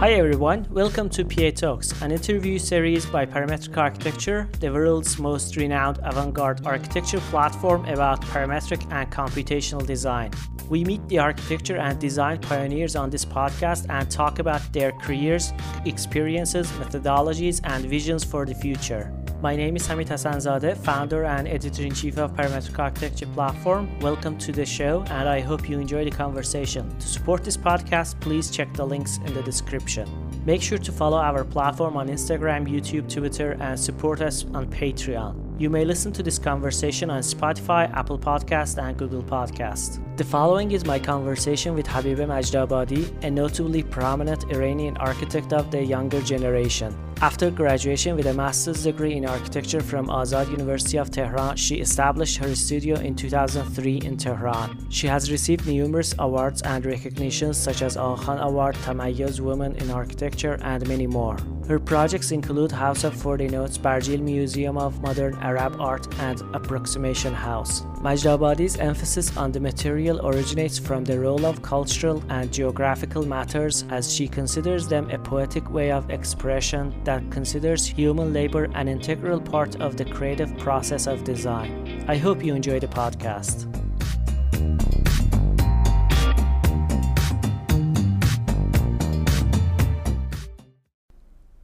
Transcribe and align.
Hi 0.00 0.12
everyone, 0.12 0.66
welcome 0.70 1.08
to 1.10 1.24
PA 1.24 1.50
Talks, 1.50 2.02
an 2.02 2.10
interview 2.10 2.58
series 2.58 3.06
by 3.06 3.24
Parametric 3.24 3.76
Architecture, 3.76 4.48
the 4.58 4.72
world's 4.72 5.18
most 5.18 5.56
renowned 5.56 6.00
avant 6.02 6.34
garde 6.34 6.66
architecture 6.66 7.20
platform 7.30 7.84
about 7.86 8.20
parametric 8.22 8.84
and 8.92 9.10
computational 9.12 9.86
design. 9.86 10.32
We 10.68 10.84
meet 10.84 11.06
the 11.08 11.20
architecture 11.20 11.76
and 11.76 12.00
design 12.00 12.38
pioneers 12.38 12.96
on 12.96 13.10
this 13.10 13.24
podcast 13.24 13.86
and 13.88 14.10
talk 14.10 14.40
about 14.40 14.72
their 14.72 14.92
careers, 14.92 15.52
experiences, 15.84 16.66
methodologies, 16.72 17.60
and 17.62 17.84
visions 17.84 18.24
for 18.24 18.44
the 18.44 18.54
future. 18.54 19.12
My 19.40 19.54
name 19.54 19.76
is 19.76 19.86
Hamid 19.86 20.08
Hassanzadeh, 20.08 20.76
founder 20.78 21.24
and 21.24 21.46
editor 21.46 21.84
in 21.84 21.94
chief 21.94 22.18
of 22.18 22.32
Parametric 22.32 22.76
Architecture 22.76 23.26
Platform. 23.26 23.88
Welcome 24.00 24.36
to 24.38 24.50
the 24.50 24.66
show, 24.66 25.04
and 25.10 25.28
I 25.28 25.38
hope 25.38 25.68
you 25.68 25.78
enjoy 25.78 26.04
the 26.04 26.10
conversation. 26.10 26.90
To 26.98 27.06
support 27.06 27.44
this 27.44 27.56
podcast, 27.56 28.18
please 28.18 28.50
check 28.50 28.74
the 28.74 28.84
links 28.84 29.18
in 29.18 29.32
the 29.34 29.42
description. 29.42 30.08
Make 30.44 30.60
sure 30.60 30.78
to 30.78 30.90
follow 30.90 31.18
our 31.18 31.44
platform 31.44 31.96
on 31.96 32.08
Instagram, 32.08 32.66
YouTube, 32.68 33.08
Twitter, 33.08 33.56
and 33.60 33.78
support 33.78 34.22
us 34.22 34.44
on 34.54 34.66
Patreon. 34.66 35.47
You 35.58 35.68
may 35.68 35.84
listen 35.84 36.12
to 36.12 36.22
this 36.22 36.38
conversation 36.38 37.10
on 37.10 37.20
Spotify, 37.20 37.92
Apple 37.92 38.16
Podcast, 38.16 38.80
and 38.80 38.96
Google 38.96 39.24
Podcast. 39.24 39.98
The 40.16 40.22
following 40.22 40.70
is 40.70 40.84
my 40.84 41.00
conversation 41.00 41.74
with 41.74 41.84
Habibeh 41.84 42.28
Majdabadi, 42.28 43.24
a 43.24 43.30
notably 43.32 43.82
prominent 43.82 44.44
Iranian 44.52 44.96
architect 44.98 45.52
of 45.52 45.72
the 45.72 45.82
younger 45.82 46.22
generation. 46.22 46.96
After 47.20 47.50
graduation 47.50 48.14
with 48.14 48.26
a 48.26 48.34
master's 48.34 48.84
degree 48.84 49.14
in 49.14 49.26
architecture 49.26 49.80
from 49.80 50.06
Azad 50.06 50.48
University 50.48 50.96
of 50.96 51.10
Tehran, 51.10 51.56
she 51.56 51.80
established 51.80 52.36
her 52.36 52.54
studio 52.54 52.94
in 53.00 53.16
2003 53.16 54.02
in 54.04 54.16
Tehran. 54.16 54.78
She 54.90 55.08
has 55.08 55.28
received 55.28 55.66
numerous 55.66 56.14
awards 56.20 56.62
and 56.62 56.86
recognitions 56.86 57.56
such 57.58 57.82
as 57.82 57.96
Agha 57.96 58.38
Award, 58.42 58.76
Tamayouz 58.76 59.40
Women 59.40 59.74
in 59.74 59.90
Architecture, 59.90 60.56
and 60.62 60.86
many 60.86 61.08
more. 61.08 61.36
Her 61.68 61.78
projects 61.78 62.30
include 62.30 62.72
House 62.72 63.04
of 63.04 63.14
40 63.14 63.48
Notes, 63.48 63.76
Barjeel 63.76 64.22
Museum 64.22 64.78
of 64.78 65.02
Modern 65.02 65.34
Arab 65.42 65.78
Art, 65.78 66.08
and 66.18 66.40
Approximation 66.54 67.34
House. 67.34 67.82
Majdabadi's 68.00 68.78
emphasis 68.78 69.36
on 69.36 69.52
the 69.52 69.60
material 69.60 70.26
originates 70.26 70.78
from 70.78 71.04
the 71.04 71.20
role 71.20 71.44
of 71.44 71.60
cultural 71.60 72.24
and 72.30 72.50
geographical 72.50 73.26
matters 73.26 73.84
as 73.90 74.10
she 74.10 74.26
considers 74.26 74.88
them 74.88 75.10
a 75.10 75.18
poetic 75.18 75.70
way 75.70 75.92
of 75.92 76.08
expression 76.08 76.94
that 77.04 77.30
considers 77.30 77.84
human 77.86 78.32
labor 78.32 78.64
an 78.74 78.88
integral 78.88 79.38
part 79.38 79.78
of 79.78 79.98
the 79.98 80.06
creative 80.06 80.56
process 80.56 81.06
of 81.06 81.22
design. 81.22 82.02
I 82.08 82.16
hope 82.16 82.42
you 82.42 82.54
enjoy 82.54 82.80
the 82.80 82.88
podcast. 82.88 83.77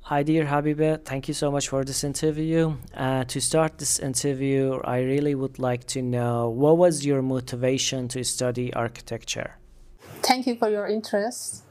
Hi, 0.09 0.23
dear 0.23 0.45
Habibeh. 0.45 1.03
Thank 1.03 1.29
you 1.29 1.33
so 1.33 1.51
much 1.51 1.69
for 1.69 1.83
this 1.83 2.05
interview. 2.05 2.77
Uh, 2.95 3.25
to 3.25 3.41
start 3.41 3.79
this 3.79 3.99
interview, 3.99 4.79
I 4.85 4.99
really 4.99 5.35
would 5.35 5.59
like 5.59 5.87
to 5.95 6.03
know 6.03 6.51
what 6.51 6.77
was 6.77 7.07
your 7.07 7.23
motivation 7.23 8.09
to 8.09 8.23
study 8.23 8.71
architecture? 8.75 9.57
Thank 10.21 10.47
you 10.47 10.57
for 10.57 10.69
your 10.69 10.87
interest 10.87 11.63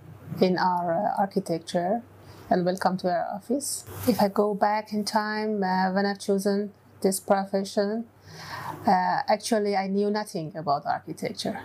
in 0.41 0.57
our 0.57 0.95
uh, 0.95 1.21
architecture 1.21 2.01
and 2.49 2.65
welcome 2.65 2.97
to 2.97 3.07
our 3.11 3.27
office. 3.35 3.85
If 4.07 4.19
I 4.19 4.29
go 4.29 4.55
back 4.55 4.93
in 4.93 5.05
time 5.05 5.61
uh, 5.61 5.93
when 5.93 6.07
I've 6.07 6.19
chosen 6.19 6.73
this 7.01 7.19
profession, 7.19 8.05
uh, 8.87 9.21
actually 9.29 9.75
I 9.75 9.85
knew 9.85 10.09
nothing 10.09 10.57
about 10.57 10.87
architecture 10.87 11.61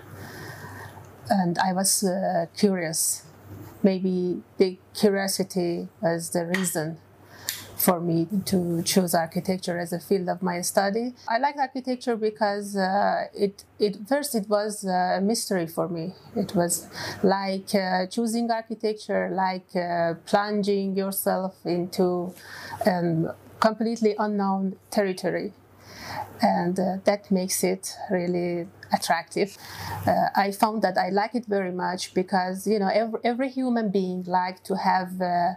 and 1.30 1.56
I 1.58 1.72
was 1.72 2.04
uh, 2.04 2.44
curious 2.54 3.22
maybe 3.82 4.42
the 4.58 4.78
curiosity 4.94 5.88
as 6.02 6.30
the 6.30 6.46
reason 6.46 6.98
for 7.76 8.00
me 8.00 8.26
to 8.44 8.82
choose 8.82 9.14
architecture 9.14 9.78
as 9.78 9.92
a 9.92 10.00
field 10.00 10.28
of 10.28 10.42
my 10.42 10.60
study. 10.60 11.14
I 11.28 11.38
like 11.38 11.56
architecture 11.56 12.16
because 12.16 12.76
uh, 12.76 13.26
it, 13.34 13.64
it 13.78 13.96
first 14.08 14.34
it 14.34 14.48
was 14.48 14.84
a 14.84 15.20
mystery 15.22 15.66
for 15.66 15.88
me. 15.88 16.14
It 16.34 16.54
was 16.56 16.88
like 17.22 17.72
uh, 17.74 18.06
choosing 18.06 18.50
architecture, 18.50 19.30
like 19.32 19.74
uh, 19.76 20.14
plunging 20.26 20.96
yourself 20.96 21.54
into 21.64 22.34
um, 22.84 23.30
completely 23.60 24.14
unknown 24.18 24.76
territory 24.90 25.52
and 26.40 26.78
uh, 26.78 26.96
that 27.04 27.30
makes 27.30 27.64
it 27.64 27.94
really 28.10 28.68
attractive. 28.92 29.56
Uh, 30.06 30.28
I 30.34 30.52
found 30.52 30.82
that 30.82 30.96
I 30.96 31.10
like 31.10 31.34
it 31.34 31.46
very 31.46 31.72
much 31.72 32.14
because 32.14 32.66
you 32.66 32.78
know 32.78 32.88
every, 32.88 33.20
every 33.24 33.48
human 33.48 33.90
being 33.90 34.24
like 34.24 34.62
to 34.64 34.76
have 34.76 35.20
uh, 35.20 35.54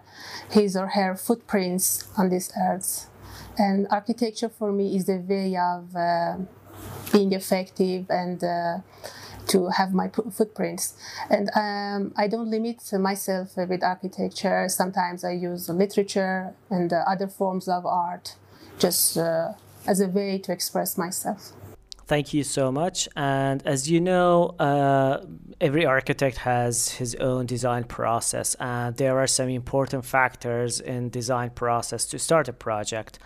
his 0.50 0.75
or 0.75 0.88
her 0.88 1.16
footprints 1.16 2.07
on 2.17 2.29
this 2.29 2.51
earth, 2.59 3.09
and 3.57 3.88
architecture 3.91 4.50
for 4.50 4.71
me 4.71 4.95
is 4.95 5.09
a 5.09 5.17
way 5.17 5.55
of 5.55 5.95
uh, 5.95 6.38
being 7.11 7.33
effective 7.33 8.05
and. 8.09 8.44
Uh, 8.44 8.77
to 9.47 9.69
have 9.69 9.94
my 9.94 10.07
footprints, 10.07 10.94
and 11.29 11.50
um, 11.55 12.13
I 12.16 12.27
don't 12.27 12.50
limit 12.50 12.77
myself 12.94 13.57
with 13.57 13.83
architecture. 13.83 14.67
Sometimes 14.69 15.23
I 15.23 15.31
use 15.31 15.67
literature 15.67 16.53
and 16.69 16.94
uh, 16.94 17.03
other 17.07 17.27
forms 17.27 17.67
of 17.67 17.85
art, 17.85 18.35
just 18.77 19.17
as 19.88 20.00
a 20.00 20.08
way 20.08 20.38
to 20.40 20.52
express 20.52 20.97
myself. 20.97 21.53
Thank 22.12 22.34
you 22.34 22.44
so 22.44 22.74
much. 22.74 23.08
And 23.16 23.66
as 23.66 23.90
you 23.90 24.02
know, 24.02 24.56
uh, 24.59 25.24
every 25.62 25.86
architect 25.86 26.40
has 26.40 26.90
his 26.90 27.16
own 27.16 27.46
design 27.46 27.86
process, 27.86 28.53
and 28.59 28.97
there 28.97 29.18
are 29.18 29.28
some 29.28 29.47
important 29.47 30.03
factors 30.03 30.81
in 30.81 31.09
design 31.09 31.52
process 31.52 32.06
to 32.08 32.19
start 32.19 32.50
a 32.50 32.53
project. 32.53 33.19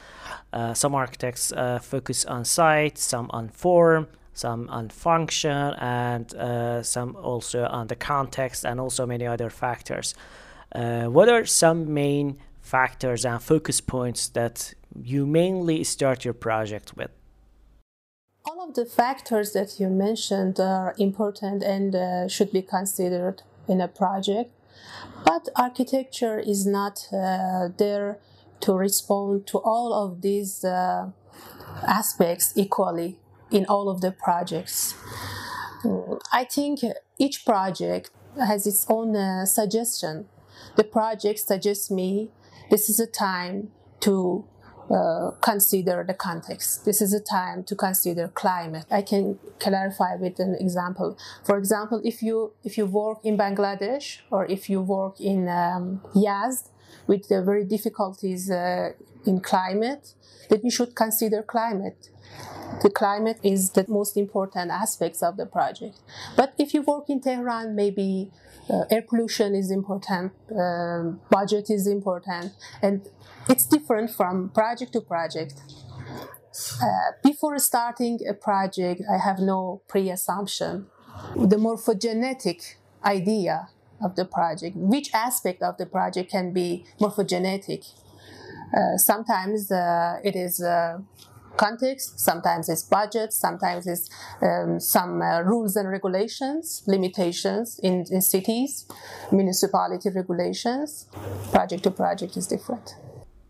Uh, 0.54 0.76
some 0.76 0.94
architects 0.94 1.52
uh, 1.52 1.80
focus 1.80 2.26
on 2.26 2.46
site, 2.46 3.00
some 3.00 3.28
on 3.32 3.50
form, 3.50 4.08
some 4.36 4.70
on 4.70 4.90
function, 4.90 5.74
and 5.80 6.36
uh, 6.36 6.84
some 6.84 7.16
also 7.16 7.66
on 7.66 7.88
the 7.88 7.96
context, 7.96 8.66
and 8.66 8.80
also 8.80 9.08
many 9.08 9.26
other 9.26 9.50
factors. 9.50 10.14
Uh, 10.76 11.06
what 11.06 11.28
are 11.28 11.44
some 11.46 11.92
main 11.92 12.38
factors 12.62 13.26
and 13.26 13.42
focus 13.42 13.82
points 13.82 14.28
that 14.30 14.76
you 15.02 15.26
mainly 15.26 15.84
start 15.84 16.26
your 16.26 16.34
project 16.34 16.96
with? 16.96 17.12
All 18.46 18.68
of 18.68 18.76
the 18.76 18.86
factors 18.86 19.54
that 19.54 19.80
you 19.80 19.90
mentioned 19.90 20.60
are 20.60 20.94
important 20.98 21.64
and 21.64 21.96
uh, 21.96 22.28
should 22.28 22.52
be 22.52 22.62
considered 22.62 23.42
in 23.68 23.82
a 23.82 23.88
project, 23.88 24.52
but 25.26 25.50
architecture 25.56 26.40
is 26.40 26.66
not 26.66 27.08
uh, 27.12 27.70
there 27.78 28.20
to 28.62 28.74
respond 28.74 29.48
to 29.48 29.58
all 29.58 29.94
of 29.94 30.22
these 30.22 30.64
uh, 30.64 31.10
aspects 31.88 32.54
equally 32.56 33.18
in 33.52 33.66
all 33.66 33.90
of 33.90 34.02
the 34.02 34.12
projects. 34.12 34.96
I 36.32 36.46
think 36.46 36.80
each 37.18 37.46
project 37.46 38.10
has 38.38 38.66
its 38.66 38.86
own 38.90 39.16
uh, 39.16 39.46
suggestion. 39.46 40.28
The 40.76 40.84
project 40.84 41.40
suggests 41.40 41.92
me 41.92 42.32
this 42.70 42.90
is 42.90 43.00
a 43.00 43.08
time 43.08 43.72
to 44.02 44.46
uh, 44.90 45.32
consider 45.42 46.04
the 46.08 46.14
context. 46.14 46.86
This 46.86 47.02
is 47.02 47.14
a 47.14 47.20
time 47.20 47.64
to 47.64 47.76
consider 47.76 48.28
climate. 48.28 48.86
I 48.92 49.02
can 49.02 49.40
clarify 49.60 50.16
with 50.16 50.40
an 50.40 50.56
example. 50.60 51.18
For 51.44 51.58
example, 51.58 52.02
if 52.04 52.22
you 52.22 52.54
if 52.64 52.78
you 52.78 52.86
work 52.86 53.20
in 53.24 53.38
Bangladesh 53.38 54.20
or 54.30 54.46
if 54.46 54.70
you 54.70 54.82
work 54.82 55.20
in 55.20 55.50
um, 55.50 56.02
Yazd 56.16 56.70
with 57.08 57.28
the 57.28 57.42
very 57.44 57.64
difficulties 57.64 58.50
uh, 58.50 58.92
in 59.26 59.40
climate, 59.40 60.14
that 60.50 60.64
you 60.64 60.72
should 60.72 60.96
consider 60.96 61.44
climate. 61.44 62.10
The 62.82 62.90
climate 62.90 63.40
is 63.44 63.72
the 63.72 63.86
most 63.88 64.18
important 64.18 64.72
aspects 64.72 65.24
of 65.24 65.38
the 65.38 65.46
project. 65.46 66.00
But 66.36 66.54
if 66.58 66.74
you 66.74 66.82
work 66.82 67.10
in 67.10 67.22
Tehran, 67.22 67.76
maybe 67.76 68.32
uh, 68.70 68.84
air 68.90 69.04
pollution 69.08 69.56
is 69.56 69.72
important, 69.72 70.34
um, 70.52 71.22
budget 71.30 71.70
is 71.70 71.88
important, 71.88 72.54
and 72.82 73.08
it's 73.50 73.66
different 73.66 74.12
from 74.12 74.50
project 74.50 74.94
to 74.94 75.02
project. 75.02 75.62
Uh, 76.82 77.12
before 77.24 77.60
starting 77.60 78.20
a 78.28 78.34
project, 78.34 79.02
I 79.12 79.18
have 79.18 79.40
no 79.40 79.82
pre 79.88 80.10
assumption. 80.10 80.88
The 81.36 81.58
morphogenetic 81.58 82.76
idea 83.04 83.70
of 84.02 84.16
the 84.16 84.26
project, 84.26 84.76
which 84.76 85.10
aspect 85.14 85.62
of 85.62 85.78
the 85.78 85.86
project 85.86 86.32
can 86.32 86.52
be 86.52 86.86
morphogenetic. 87.00 87.92
Uh, 88.76 88.98
sometimes 88.98 89.72
uh, 89.72 90.20
it 90.24 90.36
is 90.36 90.62
uh, 90.62 90.98
context, 91.56 92.20
sometimes 92.20 92.70
it's 92.70 92.84
budget, 92.84 93.34
sometimes 93.34 93.88
it's 93.88 94.10
um, 94.42 94.80
some 94.80 95.22
uh, 95.22 95.42
rules 95.42 95.76
and 95.76 95.90
regulations, 95.90 96.84
limitations 96.88 97.80
in, 97.82 98.06
in 98.12 98.22
cities, 98.22 98.86
municipality 99.32 100.10
regulations. 100.10 101.08
Project 101.52 101.84
to 101.84 101.92
project 101.92 102.36
is 102.38 102.48
different. 102.48 102.96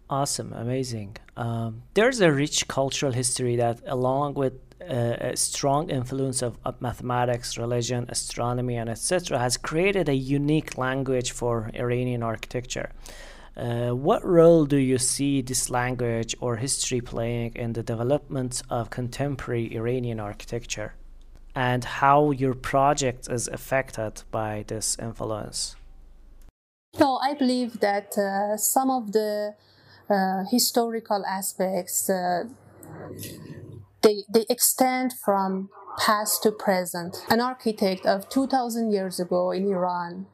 Awesome, 0.09 0.53
amazing. 0.53 1.17
Um, 1.35 1.81
there's 1.95 2.21
a 2.21 2.31
rich 2.31 2.67
cultural 2.67 3.11
history 3.11 3.55
that, 3.55 3.81
along 3.87 4.35
with 4.35 4.53
a 4.87 5.35
strong 5.35 5.89
influence 5.89 6.41
of, 6.41 6.57
of, 6.63 6.81
mathematics, 6.81 7.57
religion, 7.57 8.05
astronomy, 8.09 8.75
and 8.75 8.89
etc., 8.89 9.39
has 9.39 9.57
created 9.57 10.09
a 10.09 10.13
unique 10.13 10.77
language 10.77 11.31
for 11.31 11.69
Iranian 11.73 12.23
architecture. 12.23 12.91
Uh, 13.57 13.91
what 13.91 14.23
role 14.25 14.65
do 14.65 14.77
you 14.77 14.97
see 14.97 15.41
this 15.41 15.69
language 15.69 16.35
or 16.41 16.57
history 16.57 16.99
playing 16.99 17.53
in 17.55 17.73
the 17.73 17.83
development 17.83 18.61
of 18.69 18.89
contemporary 18.89 19.73
Iranian 19.75 20.19
architecture? 20.19 20.93
And 21.55 21.85
how 21.85 22.31
your 22.31 22.53
project 22.53 23.29
is 23.29 23.47
affected 23.47 24.23
by 24.29 24.65
this 24.67 24.97
influence? 24.99 25.77
So, 26.95 27.17
I 27.21 27.33
believe 27.33 27.79
that 27.79 28.17
uh, 28.17 28.57
some 28.57 28.89
of 28.89 29.13
the 29.13 29.55
uh, 30.09 30.43
historical 30.51 31.25
aspects 31.25 32.09
uh, 32.09 32.43
they, 34.05 34.23
they 34.31 34.45
extend 34.49 35.13
from 35.13 35.69
past 35.97 36.43
to 36.43 36.51
present. 36.51 37.17
An 37.29 37.41
architect 37.41 38.05
of 38.05 38.29
2000 38.29 38.91
years 38.91 39.19
ago 39.19 39.51
in 39.51 39.67
Iran 39.67 40.27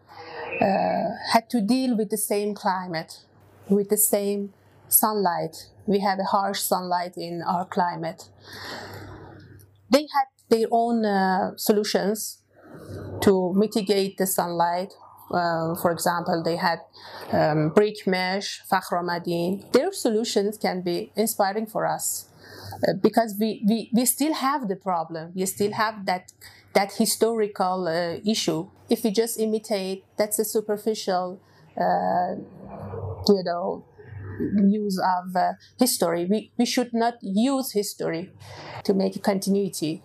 uh, 0.62 1.10
had 1.32 1.50
to 1.52 1.62
deal 1.62 1.96
with 1.96 2.10
the 2.10 2.18
same 2.18 2.54
climate, 2.54 3.22
with 3.70 3.90
the 3.90 3.98
same 3.98 4.54
sunlight. 4.90 5.70
We 5.86 6.00
have 6.02 6.20
a 6.20 6.26
harsh 6.26 6.60
sunlight 6.60 7.14
in 7.16 7.42
our 7.48 7.66
climate. 7.66 8.30
They 9.90 10.08
had 10.16 10.28
their 10.50 10.68
own 10.70 11.06
uh, 11.06 11.52
solutions 11.56 12.40
to 13.22 13.54
mitigate 13.56 14.18
the 14.18 14.28
sunlight. 14.28 14.94
Uh, 15.32 15.76
for 15.76 15.92
example, 15.92 16.44
they 16.44 16.58
had 16.58 16.80
um, 17.32 17.70
brick 17.70 18.06
mesh, 18.06 18.62
Fakhr-o-Madin. 18.70 19.72
Their 19.72 19.94
solutions 19.94 20.58
can 20.58 20.82
be 20.82 21.14
inspiring 21.16 21.68
for 21.68 21.86
us 21.86 22.28
because 23.02 23.36
we, 23.40 23.64
we, 23.68 23.90
we 23.94 24.06
still 24.06 24.34
have 24.34 24.68
the 24.68 24.76
problem. 24.76 25.32
We 25.36 25.46
still 25.46 25.72
have 25.74 26.06
that 26.06 26.32
that 26.74 26.94
historical 26.94 27.88
uh, 27.88 28.20
issue. 28.26 28.70
If 28.90 29.04
we 29.04 29.12
just 29.12 29.40
imitate, 29.40 30.06
that's 30.18 30.40
a 30.40 30.46
superficial, 30.46 31.42
uh, 31.78 32.36
you 33.28 33.44
know, 33.44 33.84
use 34.70 34.98
of 35.00 35.36
uh, 35.36 35.54
history. 35.78 36.26
We, 36.26 36.52
we 36.58 36.66
should 36.66 36.94
not 36.94 37.16
use 37.22 37.74
history 37.74 38.32
to 38.84 38.94
make 38.94 39.16
a 39.16 39.20
continuity. 39.20 40.04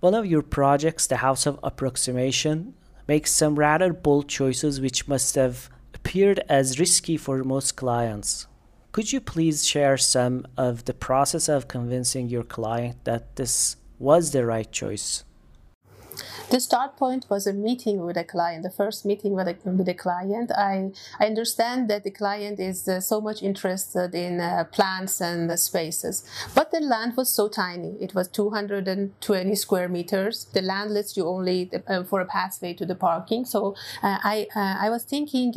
One 0.00 0.14
of 0.14 0.26
your 0.26 0.42
projects, 0.42 1.06
the 1.06 1.18
House 1.18 1.46
of 1.46 1.58
Approximation, 1.62 2.74
makes 3.08 3.30
some 3.32 3.56
rather 3.56 3.92
bold 3.92 4.28
choices 4.28 4.80
which 4.80 5.06
must 5.06 5.34
have 5.34 5.68
appeared 5.94 6.40
as 6.48 6.78
risky 6.78 7.16
for 7.16 7.42
most 7.44 7.76
clients. 7.76 8.46
Could 8.96 9.12
you 9.12 9.20
please 9.20 9.66
share 9.66 9.98
some 9.98 10.46
of 10.56 10.86
the 10.86 10.94
process 10.94 11.50
of 11.50 11.68
convincing 11.68 12.30
your 12.30 12.44
client 12.44 13.04
that 13.04 13.36
this 13.36 13.76
was 13.98 14.30
the 14.30 14.46
right 14.46 14.72
choice? 14.72 15.22
The 16.50 16.60
start 16.60 16.96
point 16.96 17.26
was 17.28 17.46
a 17.46 17.52
meeting 17.52 18.04
with 18.04 18.16
a 18.16 18.24
client, 18.24 18.62
the 18.62 18.70
first 18.70 19.04
meeting 19.04 19.32
with 19.32 19.48
a, 19.48 19.56
with 19.64 19.88
a 19.88 19.94
client. 19.94 20.50
I, 20.52 20.92
I 21.18 21.26
understand 21.26 21.90
that 21.90 22.04
the 22.04 22.10
client 22.10 22.60
is 22.60 22.88
uh, 22.88 23.00
so 23.00 23.20
much 23.20 23.42
interested 23.42 24.14
in 24.14 24.40
uh, 24.40 24.64
plants 24.70 25.20
and 25.20 25.50
uh, 25.50 25.56
spaces, 25.56 26.24
but 26.54 26.70
the 26.70 26.80
land 26.80 27.16
was 27.16 27.28
so 27.28 27.48
tiny. 27.48 27.96
It 28.00 28.14
was 28.14 28.28
220 28.28 29.54
square 29.56 29.88
meters. 29.88 30.46
The 30.52 30.62
land 30.62 30.92
lets 30.92 31.16
you 31.16 31.26
only 31.26 31.70
uh, 31.88 32.04
for 32.04 32.20
a 32.20 32.26
pathway 32.26 32.74
to 32.74 32.86
the 32.86 32.94
parking. 32.94 33.44
So 33.44 33.74
uh, 34.02 34.18
I, 34.22 34.46
uh, 34.54 34.76
I 34.86 34.90
was 34.90 35.04
thinking, 35.04 35.52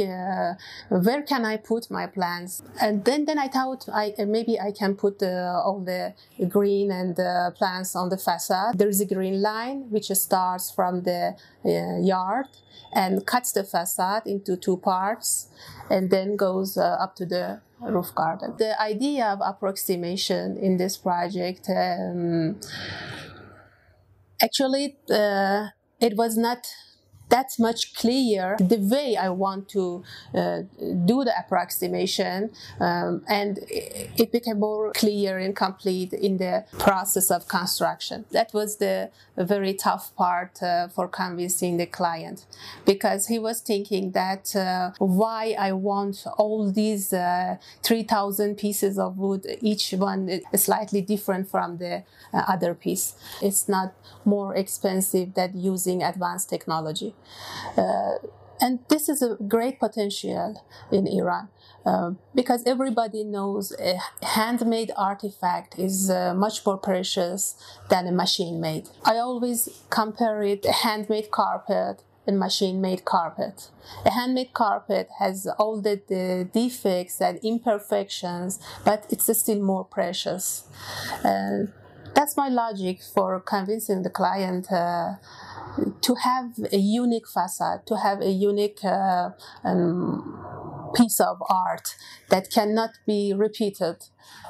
where 0.90 1.22
can 1.22 1.46
I 1.46 1.58
put 1.58 1.92
my 1.92 2.08
plants? 2.08 2.64
And 2.82 3.06
then, 3.06 3.26
then 3.26 3.38
I 3.38 3.48
thought 3.48 3.88
I, 3.94 4.14
maybe 4.26 4.60
I 4.60 4.72
can 4.72 4.96
put 4.96 5.22
all 5.22 5.82
the 5.86 6.14
green 6.48 6.92
and 6.92 7.16
plants 7.56 7.96
on 7.96 8.10
the 8.10 8.18
facade. 8.18 8.78
There 8.78 8.90
is 8.90 9.02
a 9.02 9.06
green 9.06 9.42
line 9.42 9.90
which 9.90 10.08
starts 10.08 10.49
from 10.76 11.04
the 11.04 11.36
uh, 11.66 12.00
yard 12.02 12.48
and 12.94 13.26
cuts 13.26 13.52
the 13.52 13.64
facade 13.64 14.24
into 14.26 14.56
two 14.56 14.78
parts 14.78 15.50
and 15.90 16.10
then 16.10 16.36
goes 16.36 16.78
uh, 16.78 16.98
up 17.00 17.16
to 17.16 17.26
the 17.26 17.62
roof 17.82 18.14
garden. 18.16 18.56
The 18.58 18.80
idea 18.82 19.28
of 19.28 19.40
approximation 19.44 20.58
in 20.58 20.78
this 20.78 20.98
project 20.98 21.70
um, 21.70 22.60
actually 24.42 24.98
uh, 25.10 25.68
it 26.00 26.16
was 26.16 26.38
not 26.38 26.68
that 27.30 27.52
much 27.60 27.94
clearer 27.96 28.58
the 28.60 28.78
way 28.78 29.16
I 29.16 29.30
want 29.30 29.70
to 29.70 30.04
uh, 30.34 30.62
do 31.06 31.24
the 31.24 31.34
approximation, 31.38 32.52
um, 32.80 33.24
and 33.28 33.60
it 33.70 34.32
became 34.32 34.60
more 34.60 34.92
clear 34.94 35.38
and 35.38 35.56
complete 35.56 36.14
in 36.14 36.38
the 36.38 36.66
process 36.78 37.32
of 37.32 37.48
construction. 37.48 38.26
That 38.32 38.54
was 38.54 38.78
the 38.78 39.12
very 39.38 39.74
tough 39.74 40.16
part 40.16 40.62
uh, 40.62 40.88
for 40.90 41.08
convincing 41.08 41.78
the 41.78 41.86
client 41.86 42.46
because 42.86 43.28
he 43.28 43.40
was 43.40 43.62
thinking 43.62 44.12
that 44.12 44.56
uh, 44.56 44.92
why 44.98 45.56
I 45.58 45.72
want 45.74 46.26
all 46.38 46.72
these 46.72 47.14
uh, 47.14 47.58
3,000 47.84 48.56
pieces 48.56 48.98
of 48.98 49.18
wood, 49.18 49.46
each 49.62 49.92
one 49.92 50.42
slightly 50.56 51.02
different 51.02 51.50
from 51.50 51.78
the 51.78 52.04
uh, 52.34 52.44
other 52.48 52.74
piece. 52.74 53.16
It's 53.42 53.70
not 53.70 53.94
more 54.26 54.56
expensive 54.56 55.34
than 55.34 55.60
using 55.60 56.04
advanced 56.04 56.50
technology. 56.50 57.14
Uh, 57.78 58.16
and 58.62 58.80
this 58.90 59.08
is 59.08 59.22
a 59.22 59.38
great 59.48 59.80
potential 59.80 60.62
in 60.92 61.08
Iran 61.08 61.48
uh, 61.86 62.12
because 62.36 62.64
everybody 62.66 63.24
knows 63.24 63.74
a 63.80 63.98
handmade 64.22 64.92
artifact 64.98 65.80
is 65.80 66.10
uh, 66.10 66.34
much 66.34 66.66
more 66.66 66.78
precious 66.78 67.56
than 67.90 68.08
a 68.08 68.12
machine 68.12 68.60
made. 68.60 68.90
I 69.06 69.18
always 69.18 69.70
compare 69.90 70.44
it 70.44 70.66
a 70.66 70.72
handmade 70.72 71.32
carpet 71.32 72.04
and 72.28 72.38
machine 72.38 72.82
made 72.82 73.06
carpet. 73.06 73.70
A 74.06 74.12
handmade 74.12 74.54
carpet 74.54 75.10
has 75.20 75.48
all 75.58 75.82
the, 75.82 76.02
the, 76.08 76.48
defects 76.54 77.22
and 77.22 77.40
imperfections, 77.42 78.60
but 78.86 79.06
it's 79.10 79.36
still 79.38 79.62
more 79.62 79.86
precious. 79.86 80.64
that's 81.24 82.36
my 82.36 82.50
logic 82.50 83.02
for 83.02 83.40
convincing 83.40 84.04
the 84.04 84.10
client 84.10 84.72
uh, 84.72 85.14
to 86.02 86.16
have 86.16 86.52
a 86.72 86.78
unique 86.78 87.28
facade, 87.28 87.86
to 87.88 87.98
have 87.98 88.22
a 88.22 88.30
unique 88.30 88.84
uh, 88.84 89.32
um, 89.64 90.92
piece 90.96 91.20
of 91.20 91.42
art 91.50 91.96
that 92.30 92.50
cannot 92.52 92.92
be 93.06 93.34
repeated, 93.34 93.98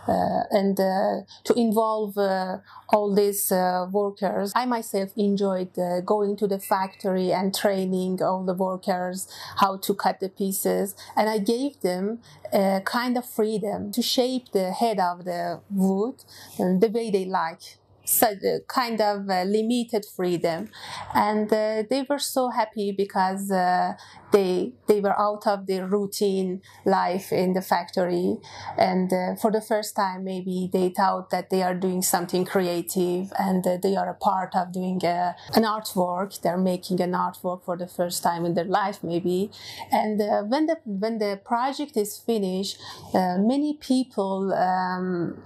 uh, 0.08 0.44
and 0.52 0.80
uh, 0.80 1.22
to 1.44 1.54
involve 1.56 2.18
uh, 2.18 2.58
all 2.90 3.14
these 3.14 3.52
uh, 3.52 3.86
workers. 3.92 4.52
I 4.56 4.66
myself 4.66 5.12
enjoyed 5.16 5.74
going 6.06 6.36
to 6.38 6.48
the 6.48 6.60
factory 6.60 7.32
and 7.32 7.54
training 7.54 8.22
all 8.22 8.44
the 8.44 8.54
workers 8.54 9.28
how 9.58 9.78
to 9.78 9.94
cut 9.94 10.20
the 10.20 10.30
pieces, 10.30 10.96
and 11.16 11.30
I 11.30 11.38
gave 11.38 11.82
them 11.82 12.20
a 12.52 12.82
kind 12.86 13.18
of 13.18 13.26
freedom 13.30 13.92
to 13.92 14.02
shape 14.02 14.52
the 14.52 14.72
head 14.72 15.00
of 15.00 15.26
the 15.26 15.62
wood 15.70 16.24
the 16.58 16.90
way 16.94 17.12
they 17.12 17.26
like 17.26 17.78
such 18.10 18.44
a 18.44 18.60
kind 18.68 19.02
of 19.02 19.30
uh, 19.30 19.44
limited 19.44 20.06
freedom. 20.06 20.70
And 21.14 21.52
uh, 21.52 21.84
they 21.90 22.06
were 22.10 22.20
so 22.20 22.50
happy 22.50 22.92
because 22.92 23.52
uh, 23.52 23.94
they 24.32 24.74
they 24.88 25.00
were 25.02 25.18
out 25.20 25.48
of 25.48 25.68
their 25.68 25.88
routine 25.88 26.62
life 26.86 27.32
in 27.32 27.54
the 27.54 27.62
factory. 27.62 28.38
And 28.78 29.12
uh, 29.12 29.36
for 29.36 29.52
the 29.52 29.62
first 29.62 29.96
time 29.96 30.24
maybe 30.24 30.70
they 30.72 30.90
thought 30.90 31.30
that 31.32 31.50
they 31.50 31.64
are 31.64 31.76
doing 31.76 32.02
something 32.02 32.46
creative 32.46 33.32
and 33.38 33.66
uh, 33.66 33.78
they 33.82 33.96
are 33.96 34.10
a 34.10 34.14
part 34.14 34.56
of 34.56 34.72
doing 34.72 35.04
uh, 35.04 35.34
an 35.56 35.64
artwork. 35.64 36.42
They're 36.42 36.58
making 36.58 37.02
an 37.02 37.12
artwork 37.14 37.64
for 37.64 37.78
the 37.78 37.88
first 37.88 38.24
time 38.24 38.46
in 38.46 38.54
their 38.54 38.66
life 38.66 39.04
maybe. 39.04 39.52
And 39.92 40.20
when 40.50 40.66
the 40.68 40.78
when 40.86 41.18
the 41.18 41.40
project 41.44 41.98
is 41.98 42.18
finished 42.18 42.78
many 43.14 43.74
people 43.74 44.54
um, 44.54 45.42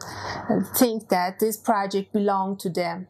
think 0.75 1.09
that 1.09 1.39
this 1.39 1.57
project 1.57 2.13
belongs 2.13 2.61
to 2.63 2.69
them 2.69 3.07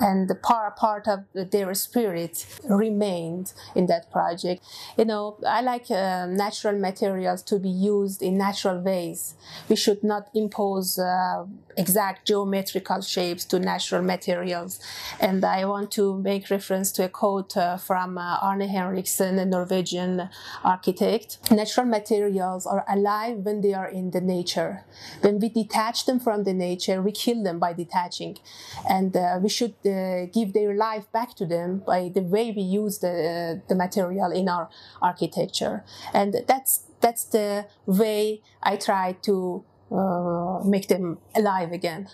and 0.00 0.28
the 0.28 0.34
part, 0.34 0.76
part 0.76 1.06
of 1.06 1.24
their 1.34 1.72
spirit 1.74 2.46
remained 2.68 3.52
in 3.74 3.86
that 3.86 4.10
project. 4.10 4.64
You 4.96 5.04
know, 5.04 5.36
I 5.46 5.60
like 5.60 5.90
uh, 5.90 6.26
natural 6.26 6.78
materials 6.78 7.42
to 7.44 7.58
be 7.58 7.68
used 7.68 8.22
in 8.22 8.38
natural 8.38 8.80
ways. 8.80 9.34
We 9.68 9.76
should 9.76 10.02
not 10.02 10.28
impose 10.34 10.98
uh, 10.98 11.44
exact 11.76 12.26
geometrical 12.26 13.00
shapes 13.00 13.44
to 13.46 13.58
natural 13.58 14.02
materials. 14.02 14.80
And 15.20 15.44
I 15.44 15.64
want 15.64 15.90
to 15.92 16.18
make 16.18 16.50
reference 16.50 16.92
to 16.92 17.04
a 17.04 17.08
quote 17.08 17.56
uh, 17.56 17.76
from 17.76 18.18
uh, 18.18 18.38
Arne 18.40 18.68
Henriksen, 18.68 19.38
a 19.38 19.44
Norwegian 19.44 20.28
architect. 20.64 21.38
Natural 21.50 21.86
materials 21.86 22.66
are 22.66 22.84
alive 22.88 23.38
when 23.38 23.60
they 23.60 23.74
are 23.74 23.88
in 23.88 24.10
the 24.10 24.20
nature. 24.20 24.84
When 25.20 25.38
we 25.38 25.48
detach 25.48 26.06
them 26.06 26.20
from 26.20 26.44
the 26.44 26.54
nature, 26.54 27.02
we 27.02 27.12
kill 27.12 27.42
them 27.42 27.58
by 27.58 27.72
detaching. 27.72 28.38
And 28.88 29.16
uh, 29.16 29.38
we 29.42 29.48
should 29.48 29.69
uh, 29.86 30.26
give 30.32 30.52
their 30.52 30.74
life 30.74 31.10
back 31.12 31.34
to 31.36 31.46
them 31.46 31.82
by 31.86 32.10
the 32.14 32.22
way 32.22 32.52
we 32.54 32.62
use 32.62 32.98
the, 32.98 33.60
the 33.68 33.74
material 33.74 34.30
in 34.32 34.48
our 34.48 34.68
architecture. 35.00 35.84
And 36.12 36.36
that's, 36.46 36.84
that's 37.00 37.24
the 37.24 37.66
way 37.86 38.42
I 38.62 38.76
try 38.76 39.16
to 39.22 39.64
uh, 39.90 40.60
make 40.64 40.88
them 40.88 41.18
alive 41.34 41.72
again. 41.72 42.08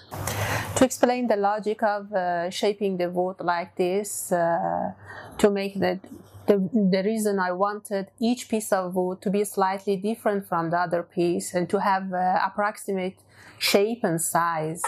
To 0.76 0.84
explain 0.84 1.28
the 1.28 1.36
logic 1.36 1.82
of 1.82 2.12
uh, 2.12 2.50
shaping 2.50 2.96
the 2.96 3.10
wood 3.10 3.36
like 3.40 3.76
this, 3.76 4.32
uh, 4.32 4.92
to 5.38 5.50
make 5.50 5.78
the, 5.78 6.00
the, 6.46 6.56
the 6.92 7.02
reason 7.04 7.38
I 7.38 7.52
wanted 7.52 8.10
each 8.20 8.48
piece 8.48 8.72
of 8.72 8.94
wood 8.94 9.20
to 9.22 9.30
be 9.30 9.44
slightly 9.44 9.96
different 9.96 10.46
from 10.48 10.70
the 10.70 10.78
other 10.78 11.02
piece 11.02 11.54
and 11.54 11.68
to 11.70 11.80
have 11.80 12.12
uh, 12.12 12.38
approximate 12.44 13.18
shape 13.58 14.04
and 14.04 14.20
size 14.20 14.82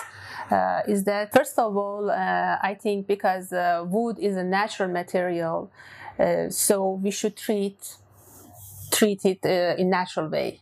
uh, 0.51 0.81
is 0.87 1.05
that 1.05 1.33
first 1.33 1.59
of 1.59 1.77
all, 1.77 2.11
uh, 2.11 2.59
I 2.63 2.77
think 2.81 3.07
because 3.07 3.53
uh, 3.53 3.85
wood 3.87 4.19
is 4.19 4.37
a 4.37 4.45
natural 4.45 4.91
material, 4.91 5.71
uh, 6.19 6.51
so 6.51 6.93
we 7.03 7.11
should 7.11 7.37
treat 7.37 7.97
treat 8.91 9.25
it 9.25 9.41
uh, 9.45 9.75
in 9.81 9.91
natural 9.91 10.29
way. 10.29 10.61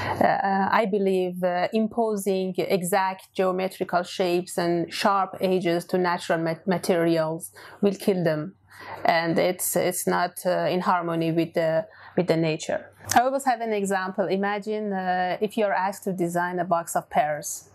Uh, 0.00 0.68
I 0.70 0.86
believe 0.86 1.44
imposing 1.72 2.54
exact 2.58 3.34
geometrical 3.34 4.04
shapes 4.04 4.58
and 4.58 4.92
sharp 4.92 5.36
edges 5.40 5.86
to 5.86 5.98
natural 5.98 6.40
materials 6.66 7.52
will 7.82 7.94
kill 7.96 8.24
them, 8.24 8.55
and 9.04 9.38
it's 9.38 9.76
it's 9.76 10.06
not 10.06 10.44
in 10.46 10.80
harmony 10.80 11.32
with 11.32 11.54
the 11.54 11.86
with 12.16 12.26
the 12.26 12.36
nature. 12.36 12.90
I 13.14 13.20
always 13.20 13.44
have 13.44 13.60
an 13.60 13.72
example. 13.72 14.26
Imagine 14.26 14.92
if 15.40 15.56
you're 15.56 15.72
asked 15.72 16.04
to 16.04 16.12
design 16.12 16.58
a 16.58 16.64
box 16.64 16.96
of 16.96 17.08
pears 17.08 17.68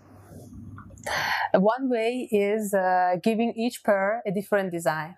one 1.53 1.89
way 1.89 2.27
is 2.31 2.73
uh, 2.73 3.15
giving 3.21 3.53
each 3.55 3.83
pair 3.83 4.21
a 4.25 4.31
different 4.31 4.71
design. 4.71 5.15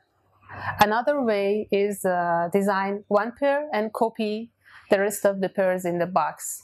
Another 0.80 1.22
way 1.22 1.68
is 1.72 2.06
uh, 2.06 2.50
design 2.54 3.04
one 3.08 3.34
pair 3.38 3.68
and 3.74 3.92
copy 3.92 4.52
the 4.92 5.00
rest 5.00 5.26
of 5.26 5.42
the 5.42 5.50
pairs 5.50 5.86
in 5.86 5.98
the 5.98 6.06
box. 6.06 6.62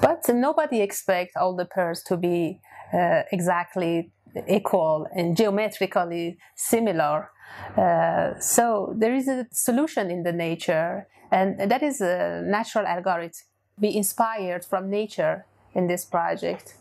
But 0.00 0.28
nobody 0.28 0.80
expects 0.80 1.34
all 1.36 1.56
the 1.56 1.64
pairs 1.64 2.02
to 2.04 2.16
be 2.16 2.60
uh, 2.92 3.22
exactly 3.32 4.12
equal 4.48 5.08
and 5.14 5.36
geometrically 5.36 6.38
similar. 6.54 7.30
Uh, 7.76 8.38
so 8.38 8.94
there 8.96 9.14
is 9.14 9.28
a 9.28 9.46
solution 9.50 10.10
in 10.10 10.22
the 10.22 10.32
nature, 10.32 11.06
and 11.30 11.70
that 11.70 11.82
is 11.82 12.00
a 12.00 12.42
natural 12.44 12.86
algorithm. 12.86 13.32
Be 13.80 13.96
inspired 13.96 14.64
from 14.64 14.90
nature 14.90 15.46
in 15.74 15.86
this 15.86 16.04
project. 16.04 16.76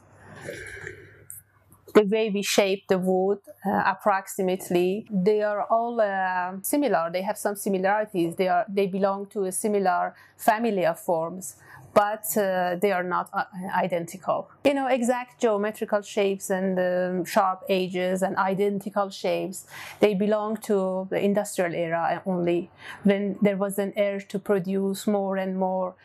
The 1.93 2.03
way 2.03 2.29
we 2.29 2.41
shape 2.41 2.87
the 2.87 2.97
wood 2.97 3.39
uh, 3.65 3.83
approximately 3.85 5.05
they 5.11 5.41
are 5.41 5.63
all 5.69 5.99
uh, 5.99 6.53
similar. 6.61 7.09
They 7.11 7.21
have 7.21 7.37
some 7.37 7.55
similarities. 7.55 8.35
They 8.37 8.47
are 8.47 8.65
they 8.69 8.87
belong 8.87 9.27
to 9.33 9.43
a 9.43 9.51
similar 9.51 10.15
family 10.37 10.85
of 10.85 10.99
forms 10.99 11.55
but 11.93 12.25
uh, 12.37 12.75
they 12.81 12.91
are 12.91 13.03
not 13.03 13.29
uh, 13.33 13.43
identical. 13.75 14.49
You 14.63 14.73
know, 14.73 14.87
exact 14.87 15.41
geometrical 15.41 16.01
shapes 16.01 16.49
and 16.49 16.79
um, 16.79 17.25
sharp 17.25 17.63
edges 17.69 18.21
and 18.21 18.35
identical 18.37 19.09
shapes, 19.09 19.65
they 19.99 20.13
belong 20.13 20.57
to 20.57 21.07
the 21.09 21.19
industrial 21.23 21.73
era 21.73 22.21
only, 22.25 22.69
when 23.03 23.37
there 23.41 23.57
was 23.57 23.77
an 23.79 23.93
urge 23.97 24.27
to 24.29 24.39
produce 24.39 25.07
more 25.07 25.37
and 25.37 25.57
more 25.57 25.95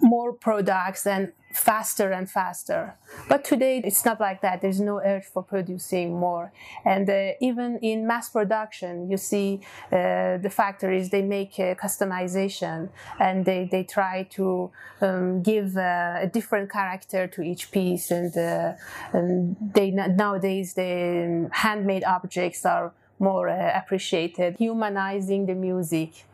more 0.00 0.32
products 0.32 1.06
and 1.06 1.32
faster 1.52 2.12
and 2.12 2.30
faster. 2.30 2.94
But 3.28 3.44
today 3.44 3.80
it's 3.84 4.04
not 4.04 4.20
like 4.20 4.42
that. 4.42 4.60
There's 4.60 4.80
no 4.80 5.00
urge 5.00 5.24
for 5.24 5.42
producing 5.42 6.18
more. 6.18 6.52
And 6.84 7.08
uh, 7.08 7.32
even 7.40 7.78
in 7.78 8.06
mass 8.06 8.28
production, 8.28 9.10
you 9.10 9.16
see 9.16 9.60
uh, 9.90 10.36
the 10.38 10.50
factories, 10.50 11.10
they 11.10 11.22
make 11.22 11.58
uh, 11.58 11.74
customization 11.74 12.90
and 13.18 13.44
they, 13.44 13.68
they 13.70 13.84
try 13.84 14.24
to 14.30 14.70
um, 15.00 15.42
give 15.42 15.76
uh, 15.76 16.18
a 16.20 16.30
different 16.32 16.70
character 16.70 17.26
to 17.26 17.42
each 17.42 17.70
piece. 17.70 18.10
And, 18.10 18.36
uh, 18.36 18.74
and 19.12 19.56
they 19.74 19.90
nowadays, 19.90 20.74
the 20.74 21.48
handmade 21.52 22.04
objects 22.04 22.64
are 22.66 22.92
more 23.18 23.48
uh, 23.48 23.72
appreciated, 23.76 24.56
humanizing 24.58 25.46
the 25.46 25.54
music 25.54 26.24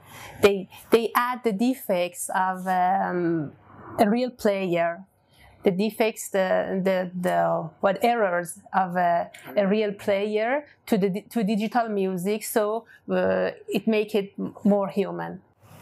they 0.43 0.69
they 0.91 1.11
add 1.15 1.43
the 1.45 1.53
defects 1.53 2.31
of 2.35 2.67
um, 2.67 3.53
a 3.99 4.09
real 4.09 4.31
player 4.31 5.05
the 5.65 5.71
defects, 5.71 6.29
the, 6.29 6.81
the, 6.85 7.11
the 7.19 7.71
what 7.81 7.99
errors 8.03 8.61
of 8.73 8.97
a, 8.97 9.31
a 9.57 9.67
real 9.67 9.93
player 9.93 10.67
to 10.87 10.99
the 10.99 11.23
to 11.31 11.43
digital 11.43 11.89
music, 11.89 12.45
so 12.45 12.85
uh, 13.11 13.51
it 13.69 13.89
make 13.89 14.15
it 14.15 14.33
more 14.63 14.89
human. 14.89 15.41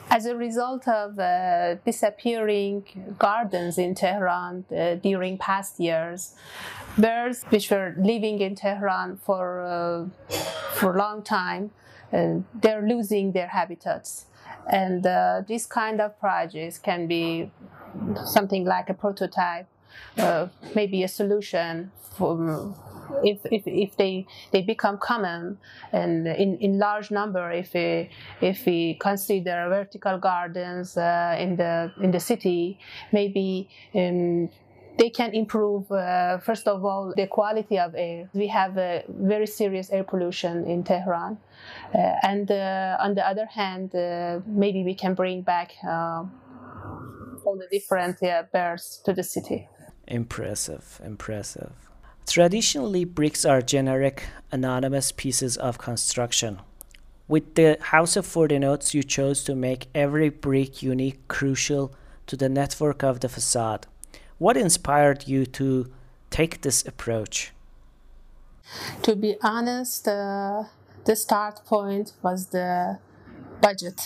As 0.09 0.27
a 0.27 0.37
result 0.37 0.87
of 0.87 1.19
uh, 1.19 1.77
disappearing 1.85 2.85
gardens 3.19 3.79
in 3.79 3.95
Tehran 3.95 4.65
uh, 4.71 4.95
during 4.97 5.37
past 5.39 5.81
years, 5.81 6.35
birds 6.97 7.45
which 7.49 7.71
were 7.71 7.95
living 7.99 8.41
in 8.41 8.55
Tehran 8.55 9.17
for 9.17 9.62
uh, 9.62 10.35
for 10.75 10.95
a 10.95 10.99
long 10.99 11.23
time, 11.23 11.71
uh, 12.12 12.35
they're 12.54 12.87
losing 12.87 13.33
their 13.33 13.49
habitats, 13.49 14.26
and 14.71 15.07
uh, 15.07 15.42
this 15.47 15.66
kind 15.66 16.00
of 16.00 16.19
projects 16.21 16.78
can 16.78 17.07
be 17.07 17.50
something 18.25 18.64
like 18.64 18.88
a 18.88 18.95
prototype, 18.95 19.66
uh, 20.19 20.47
maybe 20.75 21.02
a 21.02 21.09
solution 21.09 21.90
for 22.16 22.75
if, 23.25 23.40
if, 23.47 23.62
if 23.66 23.97
they, 23.97 24.26
they 24.52 24.62
become 24.62 24.99
common 24.99 25.59
and 25.92 26.26
in, 26.26 26.57
in 26.59 26.78
large 26.78 27.11
number 27.11 27.50
if 27.50 27.75
we, 27.75 28.11
if 28.40 28.64
we 28.66 28.95
consider 28.95 29.66
vertical 29.69 30.19
gardens 30.19 30.97
uh, 30.97 31.37
in 31.38 31.57
the 31.57 31.92
in 32.00 32.11
the 32.11 32.21
city 32.21 32.78
maybe 33.12 33.69
um, 33.95 34.49
they 34.99 35.11
can 35.11 35.34
improve 35.34 35.90
uh, 35.90 36.38
first 36.38 36.68
of 36.68 36.84
all 36.84 37.12
the 37.16 37.26
quality 37.26 37.78
of 37.78 37.94
air 37.96 38.28
we 38.34 38.46
have 38.46 38.76
a 38.76 39.04
very 39.08 39.46
serious 39.46 39.90
air 39.90 40.04
pollution 40.04 40.64
in 40.66 40.84
tehran 40.84 41.38
uh, 41.94 41.99
and 42.22 42.50
uh, 42.50 42.96
on 43.00 43.14
the 43.14 43.26
other 43.26 43.46
hand 43.46 43.94
uh, 43.94 44.40
maybe 44.46 44.84
we 44.84 44.94
can 44.94 45.14
bring 45.14 45.42
back 45.42 45.72
uh, 45.87 46.25
all 47.44 47.56
the 47.56 47.68
different 47.70 48.20
birds 48.52 49.00
to 49.04 49.12
the 49.12 49.22
city. 49.22 49.68
Impressive, 50.06 51.00
impressive. 51.04 51.72
Traditionally, 52.26 53.04
bricks 53.04 53.44
are 53.44 53.61
generic, 53.61 54.25
anonymous 54.50 55.12
pieces 55.12 55.56
of 55.56 55.78
construction. 55.78 56.61
With 57.28 57.54
the 57.54 57.78
House 57.80 58.16
of 58.16 58.26
40 58.26 58.58
Notes, 58.58 58.94
you 58.94 59.02
chose 59.02 59.42
to 59.44 59.54
make 59.54 59.88
every 59.94 60.28
brick 60.28 60.82
unique, 60.82 61.26
crucial 61.28 61.92
to 62.26 62.37
the 62.37 62.49
network 62.49 63.02
of 63.02 63.20
the 63.20 63.28
facade. 63.28 63.87
What 64.42 64.56
inspired 64.56 65.28
you 65.28 65.46
to 65.61 65.87
take 66.30 66.62
this 66.62 66.84
approach? 66.84 67.52
To 69.02 69.14
be 69.14 69.37
honest, 69.40 70.08
uh, 70.08 70.64
the 71.04 71.14
start 71.14 71.64
point 71.64 72.14
was 72.22 72.49
the 72.49 72.99
budget. 73.61 74.00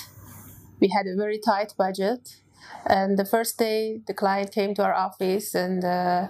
We 0.78 0.88
had 0.88 1.06
a 1.06 1.16
very 1.16 1.38
tight 1.38 1.72
budget 1.78 2.36
and 2.84 3.18
the 3.18 3.24
first 3.24 3.58
day, 3.58 4.02
the 4.06 4.12
client 4.12 4.52
came 4.52 4.74
to 4.74 4.84
our 4.84 4.94
office 4.94 5.54
and 5.54 5.82
uh, 5.82 6.28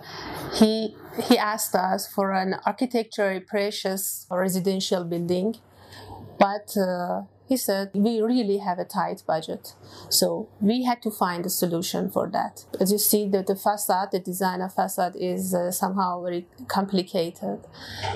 he 0.54 0.94
he 1.28 1.36
asked 1.36 1.74
us 1.74 2.06
for 2.06 2.30
an 2.30 2.54
architecturally 2.64 3.40
precious 3.40 4.26
residential 4.30 5.02
building, 5.02 5.56
but 6.38 6.76
uh, 6.76 7.22
he 7.46 7.56
said 7.56 7.90
we 7.94 8.20
really 8.20 8.58
have 8.58 8.78
a 8.78 8.84
tight 8.84 9.22
budget 9.26 9.74
so 10.08 10.48
we 10.60 10.84
had 10.84 11.00
to 11.02 11.10
find 11.10 11.46
a 11.46 11.50
solution 11.50 12.10
for 12.10 12.28
that 12.28 12.64
as 12.80 12.90
you 12.92 12.98
see 12.98 13.28
the, 13.28 13.42
the 13.42 13.56
facade 13.56 14.08
the 14.12 14.20
design 14.20 14.60
of 14.60 14.72
facade 14.72 15.14
is 15.16 15.54
uh, 15.54 15.70
somehow 15.70 16.22
very 16.22 16.46
complicated 16.68 17.60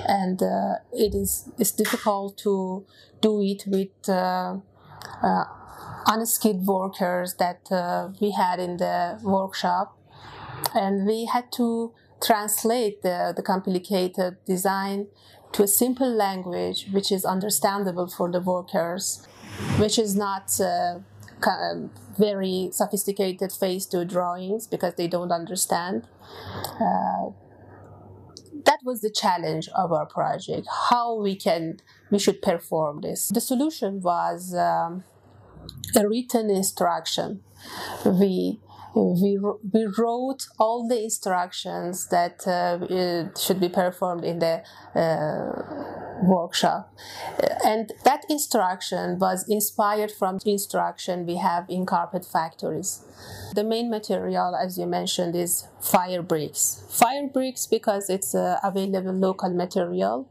and 0.07 0.41
uh, 0.43 0.75
it 0.91 1.15
is 1.15 1.49
it's 1.57 1.71
difficult 1.71 2.37
to 2.37 2.85
do 3.21 3.41
it 3.41 3.63
with 3.67 4.09
uh, 4.09 4.57
uh 5.23 5.43
unskilled 6.07 6.65
workers 6.65 7.35
that 7.35 7.71
uh, 7.71 8.09
we 8.19 8.31
had 8.31 8.59
in 8.59 8.77
the 8.77 9.19
workshop. 9.23 9.97
And 10.73 11.05
we 11.05 11.25
had 11.25 11.51
to 11.53 11.93
translate 12.23 13.01
the, 13.01 13.33
the 13.35 13.41
complicated 13.41 14.37
design 14.45 15.07
to 15.53 15.63
a 15.63 15.67
simple 15.67 16.09
language 16.09 16.87
which 16.91 17.11
is 17.11 17.25
understandable 17.25 18.07
for 18.07 18.31
the 18.31 18.39
workers, 18.39 19.27
which 19.77 19.99
is 19.99 20.15
not 20.15 20.59
uh, 20.59 20.99
very 22.17 22.69
sophisticated 22.71 23.51
face 23.51 23.85
to 23.87 24.05
drawings 24.05 24.67
because 24.67 24.95
they 24.95 25.07
don't 25.07 25.31
understand. 25.31 26.07
Uh, 26.79 27.31
that 28.65 28.79
was 28.83 29.01
the 29.01 29.09
challenge 29.09 29.67
of 29.69 29.91
our 29.91 30.05
project 30.05 30.67
how 30.89 31.15
we 31.15 31.35
can 31.35 31.79
we 32.11 32.19
should 32.19 32.43
perform 32.43 33.01
this 33.01 33.29
the 33.29 33.41
solution 33.41 34.01
was 34.01 34.53
um, 34.53 35.03
a 35.95 36.07
written 36.07 36.49
instruction. 36.49 37.41
We 38.05 38.59
we, 38.95 39.39
we 39.73 39.85
wrote 39.97 40.47
all 40.59 40.87
the 40.87 41.03
instructions 41.03 42.07
that 42.09 42.45
uh, 42.45 43.37
should 43.39 43.59
be 43.59 43.69
performed 43.69 44.23
in 44.23 44.39
the 44.39 44.63
uh, 44.95 46.23
workshop. 46.23 46.93
And 47.65 47.91
that 48.03 48.25
instruction 48.29 49.17
was 49.17 49.47
inspired 49.47 50.11
from 50.11 50.39
instruction 50.45 51.25
we 51.25 51.37
have 51.37 51.65
in 51.69 51.85
carpet 51.85 52.25
factories. 52.25 53.03
The 53.53 53.63
main 53.63 53.89
material, 53.89 54.55
as 54.55 54.77
you 54.77 54.85
mentioned, 54.85 55.35
is 55.35 55.67
fire 55.81 56.21
bricks. 56.21 56.83
Fire 56.89 57.27
bricks 57.27 57.67
because 57.67 58.09
it's 58.09 58.33
a 58.33 58.59
available 58.63 59.13
local 59.13 59.53
material 59.53 60.29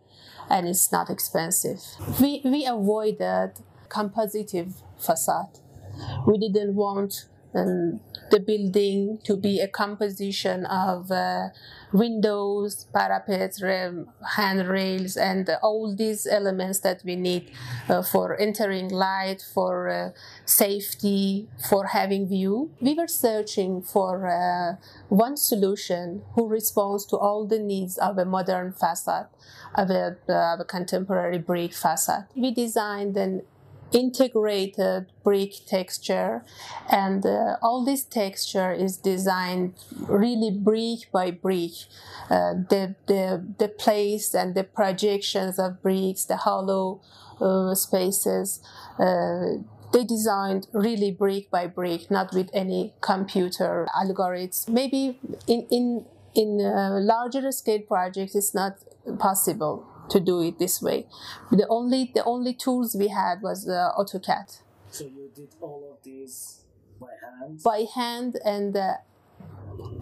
and 0.51 0.69
it's 0.69 0.91
not 0.93 1.09
expensive. 1.09 1.81
We, 2.21 2.43
we 2.45 2.67
avoided 2.67 3.53
compositive 3.89 4.75
facade. 4.99 5.59
We 6.27 6.39
didn't 6.39 6.75
want 6.75 7.27
um, 7.55 8.01
the 8.31 8.41
building 8.41 9.19
to 9.25 9.37
be 9.37 9.61
a 9.61 9.69
composition 9.69 10.65
of 10.67 11.11
uh, 11.11 11.49
windows, 11.93 12.87
parapets, 12.95 13.61
handrails, 14.37 15.17
and 15.17 15.51
all 15.63 15.95
these 15.95 16.27
elements 16.27 16.81
that 16.81 17.03
we 17.05 17.17
need 17.17 17.51
uh, 17.89 18.03
for 18.03 18.41
entering 18.41 18.89
light, 18.89 19.45
for 19.55 19.89
uh, 19.89 20.11
safety, 20.45 21.49
for 21.69 21.87
having 21.87 22.29
view. 22.29 22.71
We 22.81 22.95
were 22.95 23.09
searching 23.09 23.83
for 23.83 24.29
uh, 24.29 24.77
one 25.09 25.37
solution 25.37 26.23
who 26.35 26.47
responds 26.47 27.05
to 27.07 27.17
all 27.17 27.47
the 27.47 27.59
needs 27.59 27.99
of 27.99 28.19
a 28.19 28.25
modern 28.25 28.73
facade, 28.73 29.27
of 29.75 29.91
a, 29.91 30.17
of 30.29 30.61
a 30.61 30.65
contemporary 30.65 31.39
brick 31.39 31.75
facade. 31.75 32.27
We 32.37 32.53
designed 32.53 33.17
an 33.17 33.43
integrated 33.93 35.07
brick 35.25 35.53
texture 35.67 36.45
and 36.91 37.25
uh, 37.27 37.57
all 37.63 37.85
this 37.85 38.05
texture 38.05 38.73
is 38.73 38.97
designed 38.97 39.75
really 40.09 40.51
brick 40.51 41.11
by 41.13 41.31
brick. 41.31 41.73
Uh, 42.31 42.55
the, 42.69 42.95
the, 43.07 43.45
the 43.59 43.69
place 43.69 44.35
and 44.35 44.55
the 44.55 44.65
projections 44.65 45.59
of 45.59 45.83
bricks 45.83 46.25
the 46.25 46.37
hollow 46.37 47.01
uh, 47.41 47.75
spaces 47.75 48.61
uh, 48.99 49.57
they 49.93 50.05
designed 50.05 50.69
really 50.73 51.11
brick 51.11 51.51
by 51.51 51.67
brick 51.67 52.11
not 52.11 52.33
with 52.33 52.49
any 52.53 52.95
computer 53.01 53.89
algorithms. 53.95 54.69
Maybe 54.69 55.19
in 55.49 55.67
in 55.71 56.05
in 56.33 56.59
larger 57.07 57.51
scale 57.51 57.81
projects 57.81 58.37
it's 58.37 58.55
not 58.55 58.77
possible 59.19 59.90
to 60.11 60.21
do 60.21 60.43
it 60.43 60.59
this 60.59 60.83
way. 60.83 61.07
The 61.51 61.67
only 61.69 62.11
the 62.15 62.25
only 62.25 62.55
tools 62.55 62.95
we 62.95 63.09
had 63.09 63.43
was 63.43 63.69
uh, 63.69 63.93
AutoCAD. 63.99 64.61
So 64.91 65.05
you 65.05 65.31
did 65.35 65.51
all 65.61 65.83
of 65.93 66.03
these 66.03 66.65
by 67.01 67.09
hand. 67.23 67.63
By 67.63 67.87
hand, 67.95 68.37
and 68.45 68.77
uh, 68.77 68.95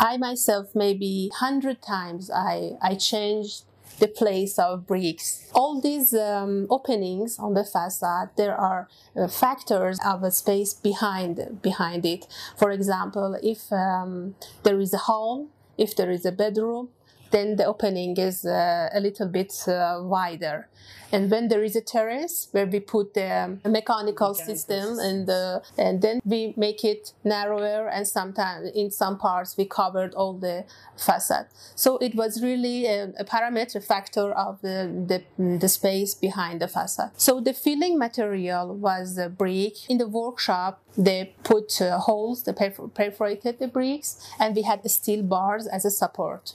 I 0.01 0.17
myself 0.17 0.75
maybe 0.75 1.31
hundred 1.35 1.83
times 1.83 2.31
I 2.31 2.73
I 2.81 2.95
changed 2.95 3.65
the 3.99 4.09
place 4.09 4.59
of 4.59 4.87
bricks. 4.87 5.51
All 5.53 5.81
these 5.81 6.15
um, 6.15 6.67
openings 6.71 7.39
on 7.39 7.55
the 7.55 7.65
facade, 7.65 8.31
there 8.37 8.57
are 8.57 8.89
uh, 9.17 9.29
factors 9.29 9.99
of 10.05 10.23
a 10.23 10.31
space 10.31 10.73
behind 10.75 11.61
behind 11.63 12.07
it. 12.07 12.27
For 12.57 12.71
example, 12.71 13.37
if 13.43 13.73
um, 13.73 14.37
there 14.63 14.81
is 14.81 14.93
a 14.95 14.99
hall, 15.09 15.49
if 15.77 15.97
there 15.97 16.11
is 16.11 16.25
a 16.25 16.33
bedroom, 16.33 16.91
then 17.31 17.57
the 17.57 17.65
opening 17.65 18.17
is 18.17 18.45
uh, 18.45 18.89
a 18.93 19.01
little 19.01 19.29
bit 19.29 19.53
uh, 19.69 20.01
wider. 20.03 20.69
And 21.11 21.31
when 21.31 21.49
there 21.49 21.65
is 21.65 21.75
a 21.75 21.81
terrace 21.81 22.49
where 22.53 22.67
we 22.67 22.81
put 22.81 23.15
the 23.15 23.59
mechanical, 23.65 24.35
system 24.35 24.99
and 24.99 25.29
uh, 25.29 25.61
and 25.77 26.03
then 26.03 26.21
we 26.25 26.55
make 26.57 26.85
it 26.85 27.13
narrower 27.25 27.89
and 27.89 28.07
sometimes 28.07 28.71
in 28.75 28.91
some 28.91 29.19
parts 29.19 29.57
we 29.57 29.65
covered 29.65 30.15
all 30.15 30.35
the 30.35 30.65
facade. 30.97 31.47
So 31.75 31.97
it 31.99 32.15
was 32.15 32.43
really 32.43 32.87
a, 32.87 33.13
a 33.19 33.25
parameter 33.25 33.83
factor 33.83 34.33
of 34.33 34.61
the, 34.61 35.23
the, 35.39 35.57
the 35.59 35.69
space 35.69 36.15
behind 36.15 36.61
the 36.61 36.69
facade. 36.69 37.11
So 37.17 37.41
the 37.41 37.55
filling 37.55 37.99
material 37.99 38.75
was 38.75 39.19
brick. 39.37 39.89
In 39.89 39.99
the 39.99 40.09
workshop 40.09 40.83
they 40.97 41.35
put 41.43 41.81
uh, 41.81 41.99
holes, 41.99 42.45
they 42.45 42.53
perforated 42.53 43.59
the 43.59 43.69
bricks 43.69 44.21
and 44.39 44.55
we 44.55 44.63
had 44.63 44.89
steel 44.91 45.23
bars 45.23 45.67
as 45.67 45.85
a 45.85 45.91
support. 45.91 46.55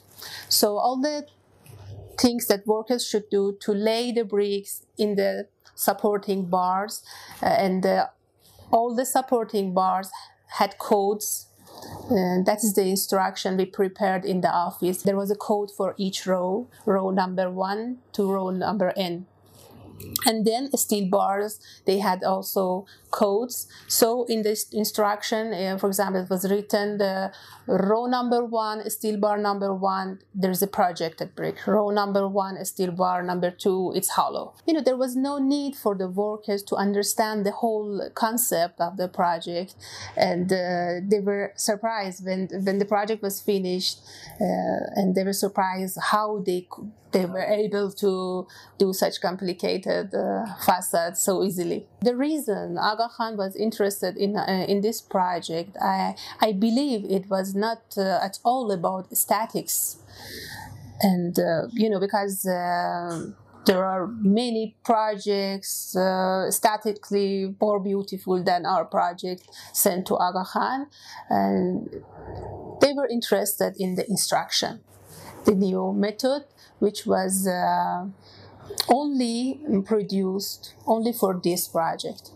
So 0.49 0.77
all 0.77 0.99
the 1.01 1.27
things 2.19 2.47
that 2.47 2.65
workers 2.67 3.05
should 3.07 3.29
do 3.29 3.57
to 3.61 3.71
lay 3.71 4.11
the 4.11 4.23
bricks 4.23 4.85
in 4.97 5.15
the 5.15 5.47
supporting 5.75 6.45
bars 6.45 7.03
uh, 7.41 7.47
and 7.47 7.85
uh, 7.85 8.07
all 8.71 8.95
the 8.95 9.05
supporting 9.05 9.73
bars 9.73 10.09
had 10.59 10.77
codes 10.77 11.47
uh, 12.09 12.41
that 12.45 12.59
is 12.63 12.73
the 12.73 12.83
instruction 12.83 13.57
we 13.57 13.65
prepared 13.65 14.25
in 14.25 14.41
the 14.41 14.49
office. 14.49 15.01
There 15.01 15.17
was 15.17 15.31
a 15.31 15.35
code 15.35 15.71
for 15.71 15.95
each 15.97 16.25
row, 16.27 16.67
row 16.85 17.09
number 17.09 17.49
one 17.49 17.97
to 18.13 18.31
row 18.31 18.51
number 18.51 18.93
n 18.95 19.25
and 20.25 20.45
then 20.45 20.75
steel 20.75 21.07
bars 21.09 21.59
they 21.85 21.99
had 21.99 22.23
also 22.23 22.85
codes. 23.13 23.67
So 23.87 24.25
in 24.25 24.41
this 24.41 24.61
instruction 24.73 25.53
uh, 25.53 25.77
for 25.77 25.87
example 25.87 26.21
it 26.23 26.29
was 26.29 26.49
written 26.49 26.97
the 26.97 27.31
row 27.67 28.05
number 28.07 28.43
one 28.43 28.89
steel 28.89 29.17
bar 29.17 29.37
number 29.37 29.71
one 29.73 30.19
there's 30.33 30.63
a 30.63 30.67
projected 30.67 31.35
brick. 31.35 31.57
Row 31.67 31.89
number 31.91 32.27
one 32.27 32.55
steel 32.65 32.91
bar 32.91 33.21
number 33.21 33.51
two 33.51 33.93
it's 33.95 34.09
hollow. 34.09 34.55
You 34.65 34.73
know 34.73 34.81
there 34.81 34.97
was 34.97 35.15
no 35.15 35.37
need 35.37 35.75
for 35.75 35.93
the 35.95 36.09
workers 36.09 36.63
to 36.63 36.75
understand 36.75 37.45
the 37.45 37.51
whole 37.51 38.09
concept 38.15 38.81
of 38.81 38.97
the 38.97 39.07
project. 39.07 39.75
And 40.17 40.51
uh, 40.51 41.05
they 41.11 41.21
were 41.29 41.53
surprised 41.55 42.25
when 42.25 42.49
when 42.65 42.79
the 42.79 42.89
project 42.95 43.21
was 43.21 43.39
finished 43.39 43.99
uh, 44.41 44.99
and 44.99 45.13
they 45.15 45.23
were 45.23 45.39
surprised 45.45 45.97
how 46.11 46.27
they 46.45 46.61
could 46.69 46.91
they 47.13 47.25
were 47.25 47.45
able 47.45 47.91
to 47.91 48.45
do 48.77 48.91
such 48.91 49.21
complicated 49.21 50.13
uh, 50.13 50.45
facades 50.65 51.21
so 51.21 51.43
easily. 51.43 51.87
The 52.01 52.15
reason 52.15 52.77
Aga 52.77 53.02
Khan 53.09 53.37
was 53.37 53.55
interested 53.55 54.17
in 54.17 54.35
uh, 54.35 54.65
in 54.67 54.81
this 54.81 55.01
project, 55.01 55.77
I 55.81 56.15
I 56.41 56.53
believe 56.53 57.05
it 57.09 57.29
was 57.29 57.55
not 57.55 57.81
uh, 57.97 58.19
at 58.21 58.39
all 58.43 58.71
about 58.71 59.15
statics, 59.15 59.97
and 61.01 61.37
uh, 61.39 61.67
you 61.71 61.89
know 61.89 61.99
because. 61.99 62.45
Uh, 62.45 63.31
there 63.65 63.85
are 63.85 64.07
many 64.19 64.75
projects 64.83 65.95
uh, 65.95 66.51
statically 66.51 67.55
more 67.61 67.79
beautiful 67.79 68.43
than 68.43 68.65
our 68.65 68.83
project 68.83 69.47
sent 69.71 70.05
to 70.07 70.17
Aga 70.17 70.43
Khan, 70.51 70.87
and 71.29 71.89
they 72.81 72.91
were 72.91 73.07
interested 73.07 73.73
in 73.79 73.95
the 73.95 74.05
instruction 74.09 74.81
the 75.45 75.55
new 75.55 75.93
method, 75.93 76.45
which 76.79 77.05
was 77.05 77.47
uh, 77.47 78.05
only 78.89 79.59
produced 79.85 80.75
only 80.85 81.13
for 81.13 81.39
this 81.43 81.67
project. 81.67 82.31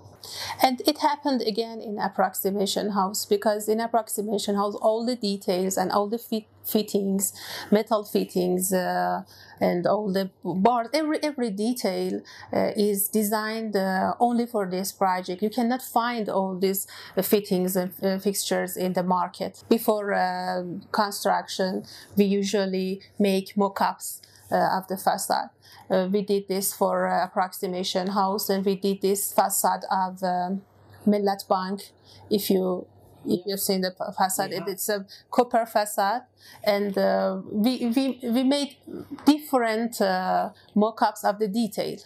And 0.62 0.82
it 0.86 1.00
happened 1.00 1.42
again 1.42 1.82
in 1.82 1.98
approximation 2.00 2.92
house 2.92 3.26
because 3.26 3.68
in 3.68 3.80
approximation 3.80 4.56
house 4.56 4.76
all 4.76 5.06
the 5.06 5.16
details 5.16 5.78
and 5.78 5.92
all 5.92 6.08
the 6.08 6.18
fit, 6.18 6.46
fittings, 6.64 7.34
metal 7.72 8.04
fittings, 8.04 8.74
uh, 8.74 9.24
and 9.60 9.88
all 9.88 10.12
the 10.12 10.30
bars, 10.44 10.88
every 10.94 11.20
every 11.24 11.50
detail 11.50 12.22
uh, 12.54 12.72
is 12.76 13.08
designed 13.08 13.76
uh, 13.76 14.14
only 14.20 14.46
for 14.46 14.66
this 14.70 14.92
project. 14.92 15.42
You 15.42 15.50
cannot 15.50 15.82
find 15.82 16.30
all 16.30 16.58
these 16.58 16.88
fittings 17.22 17.76
and 17.76 17.92
uh, 18.04 18.20
fixtures 18.20 18.78
in 18.78 18.94
the 18.94 19.04
market. 19.04 19.64
Before 19.70 20.14
uh, 20.14 20.64
construction, 20.92 21.86
we 22.16 22.26
usually 22.26 23.02
make 23.18 23.58
mock-ups 23.58 24.22
uh, 24.52 24.78
of 24.78 24.88
the 24.88 24.98
facade. 24.98 25.50
Uh, 25.90 26.08
we 26.12 26.22
did 26.22 26.48
this 26.48 26.74
for 26.74 27.08
uh, 27.08 27.26
approximation 27.26 28.08
house 28.08 28.50
and 28.50 28.66
we 28.66 28.76
did 28.76 29.02
this 29.02 29.32
facade 29.32 29.84
of 29.92 30.24
um, 30.24 30.62
Mellat 31.06 31.48
Bank. 31.48 31.92
If 32.30 32.50
you 32.50 32.88
if 33.26 33.42
you've 33.46 33.60
seen 33.60 33.82
the 33.82 33.94
facade, 34.16 34.52
yeah. 34.52 34.64
it's 34.68 34.90
a 34.90 35.06
copper 35.30 35.66
facade, 35.66 36.22
and 36.64 36.98
uh, 36.98 37.42
we, 37.52 37.86
we 37.88 38.20
we 38.24 38.44
made 38.44 38.78
different 39.26 40.00
uh, 40.02 40.52
mock-ups 40.76 41.24
of 41.24 41.40
the 41.40 41.48
detail 41.48 41.98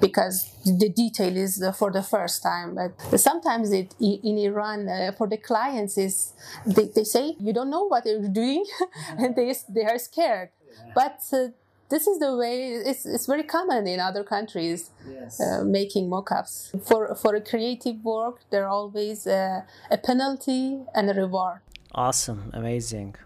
because 0.00 0.50
the 0.64 0.88
detail 0.88 1.36
is 1.36 1.62
uh, 1.62 1.72
for 1.72 1.90
the 1.90 2.02
first 2.02 2.42
time. 2.42 2.74
But 2.74 3.20
sometimes 3.20 3.72
it, 3.72 3.94
in 4.00 4.38
Iran, 4.38 4.88
uh, 4.88 5.12
for 5.16 5.26
the 5.26 5.36
clients, 5.36 5.98
is 5.98 6.32
they, 6.66 6.88
they 6.94 7.04
say 7.04 7.34
you 7.38 7.52
don't 7.52 7.70
know 7.70 7.84
what 7.84 8.06
you're 8.06 8.28
doing, 8.28 8.64
and 9.18 9.36
they 9.36 9.54
they 9.68 9.84
are 9.84 9.98
scared. 9.98 10.50
Yeah. 10.86 10.92
But 10.94 11.20
uh, 11.32 11.48
this 11.88 12.06
is 12.06 12.18
the 12.18 12.36
way 12.36 12.72
it's, 12.72 13.06
it's 13.06 13.26
very 13.26 13.42
common 13.42 13.86
in 13.86 14.00
other 14.00 14.24
countries 14.24 14.90
yes. 15.08 15.40
uh, 15.40 15.64
making 15.64 16.08
mock-ups. 16.08 16.72
For 16.84 17.14
for 17.14 17.34
a 17.34 17.40
creative 17.40 18.04
work 18.04 18.40
there 18.50 18.64
are 18.64 18.68
always 18.68 19.26
a, 19.26 19.64
a 19.90 19.98
penalty 19.98 20.80
and 20.94 21.10
a 21.10 21.14
reward. 21.14 21.60
Awesome. 21.92 22.50
Amazing. 22.52 23.16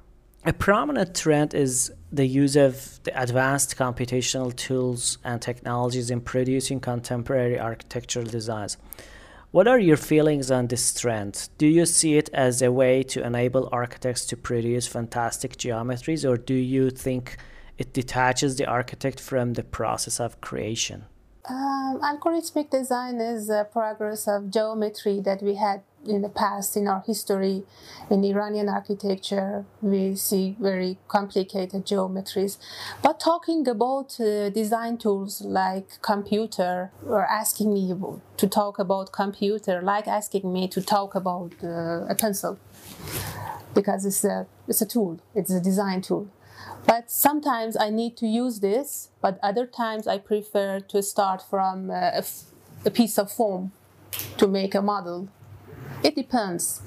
A 0.46 0.54
prominent 0.54 1.14
trend 1.14 1.52
is 1.52 1.92
the 2.10 2.26
use 2.26 2.56
of 2.56 3.00
the 3.04 3.20
advanced 3.20 3.76
computational 3.76 4.56
tools 4.56 5.18
and 5.22 5.42
technologies 5.42 6.10
in 6.10 6.22
producing 6.22 6.80
contemporary 6.80 7.58
architectural 7.60 8.24
designs. 8.24 8.78
What 9.50 9.66
are 9.66 9.78
your 9.78 9.98
feelings 9.98 10.50
on 10.50 10.68
this 10.68 10.94
trend? 10.94 11.48
Do 11.58 11.66
you 11.66 11.84
see 11.84 12.16
it 12.16 12.30
as 12.32 12.62
a 12.62 12.72
way 12.72 13.02
to 13.02 13.22
enable 13.22 13.68
architects 13.72 14.24
to 14.26 14.36
produce 14.36 14.86
fantastic 14.86 15.56
geometries, 15.56 16.24
or 16.26 16.36
do 16.38 16.54
you 16.54 16.88
think 16.90 17.36
it 17.80 17.94
detaches 17.94 18.56
the 18.56 18.66
architect 18.66 19.18
from 19.18 19.54
the 19.54 19.62
process 19.62 20.20
of 20.20 20.40
creation? 20.42 21.06
Um, 21.48 21.98
algorithmic 22.02 22.68
design 22.70 23.16
is 23.20 23.48
a 23.48 23.66
progress 23.72 24.28
of 24.28 24.50
geometry 24.50 25.20
that 25.20 25.42
we 25.42 25.54
had 25.54 25.80
in 26.06 26.20
the 26.20 26.28
past 26.28 26.76
in 26.76 26.86
our 26.86 27.02
history 27.06 27.62
in 28.10 28.22
Iranian 28.22 28.68
architecture. 28.68 29.64
We 29.80 30.14
see 30.14 30.56
very 30.60 30.98
complicated 31.08 31.86
geometries. 31.86 32.58
But 33.02 33.18
talking 33.18 33.66
about 33.66 34.20
uh, 34.20 34.50
design 34.50 34.98
tools 34.98 35.40
like 35.40 35.88
computer 36.02 36.90
or 37.06 37.24
asking 37.24 37.72
me 37.72 37.82
to 38.36 38.46
talk 38.46 38.78
about 38.78 39.10
computer 39.12 39.80
like 39.80 40.06
asking 40.06 40.52
me 40.52 40.68
to 40.68 40.82
talk 40.82 41.14
about 41.14 41.54
uh, 41.64 42.12
a 42.14 42.14
pencil. 42.14 42.58
Because 43.74 44.04
it's 44.04 44.24
a 44.24 44.46
it's 44.68 44.82
a 44.82 44.86
tool. 44.86 45.20
It's 45.34 45.50
a 45.50 45.60
design 45.60 46.02
tool 46.02 46.28
but 46.86 47.10
sometimes 47.10 47.76
I 47.76 47.90
need 47.90 48.16
to 48.18 48.26
use 48.26 48.60
this, 48.60 49.10
but 49.20 49.38
other 49.42 49.66
times 49.66 50.06
I 50.06 50.18
prefer 50.18 50.80
to 50.80 51.02
start 51.02 51.42
from 51.42 51.90
a, 51.90 52.22
a 52.84 52.90
piece 52.90 53.18
of 53.18 53.30
foam 53.30 53.72
to 54.38 54.46
make 54.46 54.74
a 54.74 54.82
model 54.82 55.28
it 56.02 56.14
depends. 56.14 56.80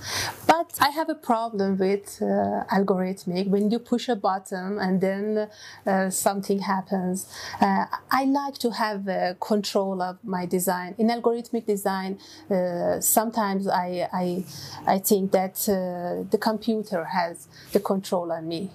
But 0.47 0.77
I 0.81 0.89
have 0.89 1.09
a 1.09 1.15
problem 1.15 1.77
with 1.77 2.19
uh, 2.21 2.63
algorithmic. 2.71 3.47
When 3.47 3.69
you 3.69 3.79
push 3.79 4.09
a 4.09 4.15
button 4.15 4.79
and 4.79 5.01
then 5.01 5.49
uh, 5.85 6.09
something 6.09 6.59
happens, 6.59 7.27
uh, 7.61 7.85
I 8.11 8.25
like 8.25 8.57
to 8.59 8.71
have 8.71 9.07
uh, 9.07 9.35
control 9.39 10.01
of 10.01 10.17
my 10.23 10.45
design. 10.45 10.95
In 10.97 11.07
algorithmic 11.07 11.65
design, 11.65 12.19
uh, 12.49 12.99
sometimes 12.99 13.67
I, 13.67 14.07
I, 14.11 14.45
I 14.85 14.99
think 14.99 15.31
that 15.31 15.67
uh, 15.69 16.27
the 16.29 16.37
computer 16.39 17.05
has 17.05 17.47
the 17.71 17.79
control 17.79 18.31
on 18.31 18.47
me. 18.47 18.71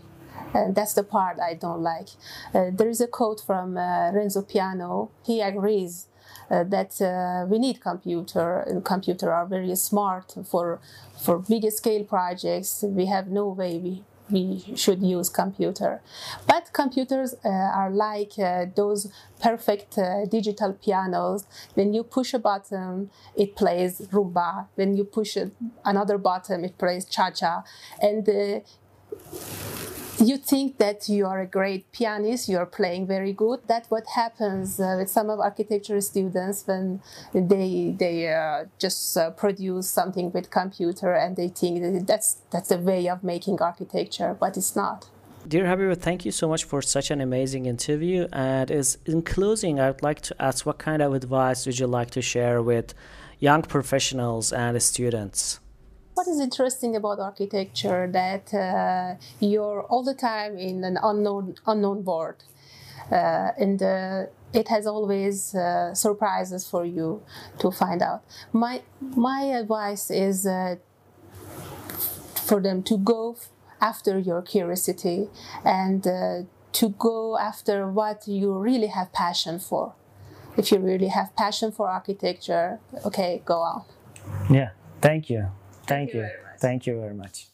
And 0.54 0.74
that's 0.74 0.94
the 0.94 1.02
part 1.02 1.38
I 1.40 1.54
don't 1.54 1.82
like. 1.82 2.08
there 2.52 2.88
is 2.88 3.00
a 3.00 3.06
quote 3.06 3.40
from 3.40 3.76
Renzo 3.76 4.42
Piano. 4.42 5.10
He 5.24 5.40
agrees 5.40 6.08
uh, 6.50 6.64
that 6.64 7.00
uh, 7.00 7.46
we 7.46 7.58
need 7.58 7.80
computer 7.80 8.60
and 8.60 8.84
computer 8.84 9.32
are 9.32 9.46
very 9.46 9.74
smart 9.76 10.34
for 10.46 10.80
for 11.18 11.38
big 11.38 11.70
scale 11.70 12.04
projects. 12.04 12.82
We 12.86 13.06
have 13.06 13.28
no 13.28 13.48
way 13.48 13.78
we 13.78 14.02
we 14.30 14.62
should 14.74 15.02
use 15.02 15.30
computer. 15.30 16.02
But 16.46 16.72
computers 16.72 17.34
uh, 17.44 17.48
are 17.48 17.90
like 17.90 18.38
uh, 18.38 18.66
those 18.74 19.10
perfect 19.40 19.96
uh, 19.98 20.26
digital 20.26 20.74
pianos. 20.74 21.46
When 21.74 21.94
you 21.94 22.02
push 22.02 22.34
a 22.34 22.38
button 22.38 23.10
it 23.36 23.56
plays 23.56 24.00
rumba. 24.12 24.68
When 24.74 24.96
you 24.96 25.04
push 25.04 25.36
another 25.84 26.18
button 26.18 26.64
it 26.64 26.78
plays 26.78 27.04
cha-cha. 27.04 27.62
And 28.00 28.28
uh, 28.28 28.60
you 30.20 30.36
think 30.36 30.78
that 30.78 31.08
you 31.08 31.26
are 31.26 31.40
a 31.40 31.46
great 31.46 31.90
pianist, 31.92 32.48
you 32.48 32.58
are 32.58 32.66
playing 32.66 33.06
very 33.06 33.32
good. 33.32 33.60
That's 33.66 33.90
what 33.90 34.04
happens 34.14 34.80
uh, 34.80 34.96
with 34.98 35.10
some 35.10 35.30
of 35.30 35.38
architecture 35.40 36.00
students 36.00 36.66
when 36.66 37.00
they 37.32 37.94
they 37.98 38.32
uh, 38.32 38.64
just 38.78 39.16
uh, 39.16 39.30
produce 39.30 39.88
something 39.88 40.32
with 40.32 40.50
computer 40.50 41.14
and 41.14 41.36
they 41.36 41.48
think 41.48 41.82
that 41.82 42.06
that's 42.06 42.38
that's 42.50 42.68
the 42.68 42.78
way 42.78 43.08
of 43.08 43.22
making 43.22 43.60
architecture, 43.60 44.36
but 44.38 44.56
it's 44.56 44.74
not. 44.74 45.08
Dear 45.46 45.64
Habibeh, 45.64 45.96
thank 45.96 46.24
you 46.24 46.32
so 46.32 46.48
much 46.48 46.64
for 46.64 46.82
such 46.82 47.10
an 47.10 47.20
amazing 47.20 47.66
interview. 47.66 48.26
And 48.32 48.70
as 48.70 48.98
in 49.06 49.22
closing, 49.22 49.80
I 49.80 49.90
would 49.90 50.02
like 50.02 50.20
to 50.22 50.42
ask 50.42 50.66
what 50.66 50.78
kind 50.78 51.00
of 51.00 51.14
advice 51.14 51.64
would 51.64 51.78
you 51.78 51.86
like 51.86 52.10
to 52.10 52.22
share 52.22 52.60
with 52.60 52.92
young 53.38 53.62
professionals 53.62 54.52
and 54.52 54.82
students? 54.82 55.60
What 56.18 56.26
is 56.26 56.40
interesting 56.40 56.96
about 56.96 57.20
architecture 57.20 58.08
that 58.10 58.52
uh, 58.52 59.14
you're 59.38 59.82
all 59.84 60.02
the 60.02 60.14
time 60.14 60.58
in 60.58 60.82
an 60.82 60.98
unknown 61.00 61.54
unknown 61.64 62.04
world 62.04 62.42
uh, 63.12 63.52
and 63.56 63.80
uh, 63.80 64.24
it 64.52 64.66
has 64.66 64.84
always 64.84 65.54
uh, 65.54 65.94
surprises 65.94 66.68
for 66.68 66.84
you 66.84 67.22
to 67.60 67.70
find 67.70 68.02
out. 68.02 68.22
My 68.52 68.82
my 69.00 69.42
advice 69.62 70.10
is 70.10 70.44
uh, 70.44 70.76
for 72.48 72.60
them 72.60 72.82
to 72.82 72.98
go 72.98 73.36
after 73.80 74.18
your 74.18 74.42
curiosity 74.42 75.28
and 75.64 76.04
uh, 76.04 76.42
to 76.72 76.88
go 76.98 77.38
after 77.38 77.86
what 77.88 78.26
you 78.26 78.52
really 78.58 78.88
have 78.88 79.12
passion 79.12 79.60
for. 79.60 79.94
If 80.56 80.72
you 80.72 80.78
really 80.78 81.06
have 81.18 81.36
passion 81.36 81.70
for 81.70 81.88
architecture 81.88 82.80
okay 83.06 83.42
go 83.44 83.58
on 83.60 83.84
yeah 84.50 84.70
thank 85.00 85.30
you 85.30 85.46
Thank, 85.88 86.14
you. 86.14 86.28
Thank 86.58 86.86
you 86.86 87.00
very 87.00 87.14
much. 87.14 87.48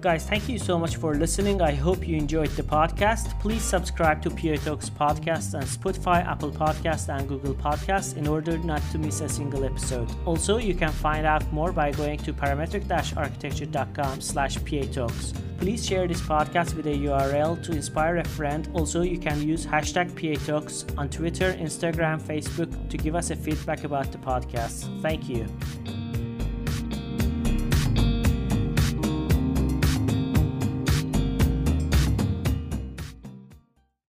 Guys, 0.00 0.24
thank 0.24 0.48
you 0.48 0.60
so 0.60 0.78
much 0.78 0.94
for 0.94 1.16
listening. 1.16 1.60
I 1.60 1.72
hope 1.72 2.06
you 2.06 2.16
enjoyed 2.16 2.50
the 2.50 2.62
podcast. 2.62 3.38
Please 3.40 3.62
subscribe 3.62 4.22
to 4.22 4.30
PA 4.30 4.54
Talks 4.64 4.88
podcast 4.88 5.56
on 5.56 5.64
Spotify, 5.64 6.24
Apple 6.24 6.52
Podcast, 6.52 7.08
and 7.08 7.28
Google 7.28 7.54
Podcasts 7.54 8.16
in 8.16 8.28
order 8.28 8.56
not 8.58 8.80
to 8.92 8.98
miss 8.98 9.20
a 9.22 9.28
single 9.28 9.64
episode. 9.64 10.08
Also, 10.24 10.58
you 10.58 10.72
can 10.72 10.92
find 10.92 11.26
out 11.26 11.52
more 11.52 11.72
by 11.72 11.90
going 11.90 12.18
to 12.18 12.32
parametric-architecture.com 12.32 14.20
slash 14.20 14.54
PA 14.64 14.82
Talks. 14.92 15.34
Please 15.58 15.84
share 15.84 16.06
this 16.06 16.20
podcast 16.20 16.76
with 16.76 16.86
a 16.86 16.94
URL 16.94 17.60
to 17.64 17.72
inspire 17.72 18.18
a 18.18 18.24
friend. 18.24 18.68
Also, 18.74 19.02
you 19.02 19.18
can 19.18 19.42
use 19.42 19.66
hashtag 19.66 20.14
PA 20.14 20.38
Talks 20.46 20.86
on 20.96 21.08
Twitter, 21.08 21.54
Instagram, 21.54 22.22
Facebook 22.22 22.88
to 22.88 22.96
give 22.96 23.16
us 23.16 23.30
a 23.30 23.36
feedback 23.36 23.82
about 23.82 24.12
the 24.12 24.18
podcast. 24.18 25.02
Thank 25.02 25.28
you. 25.28 25.48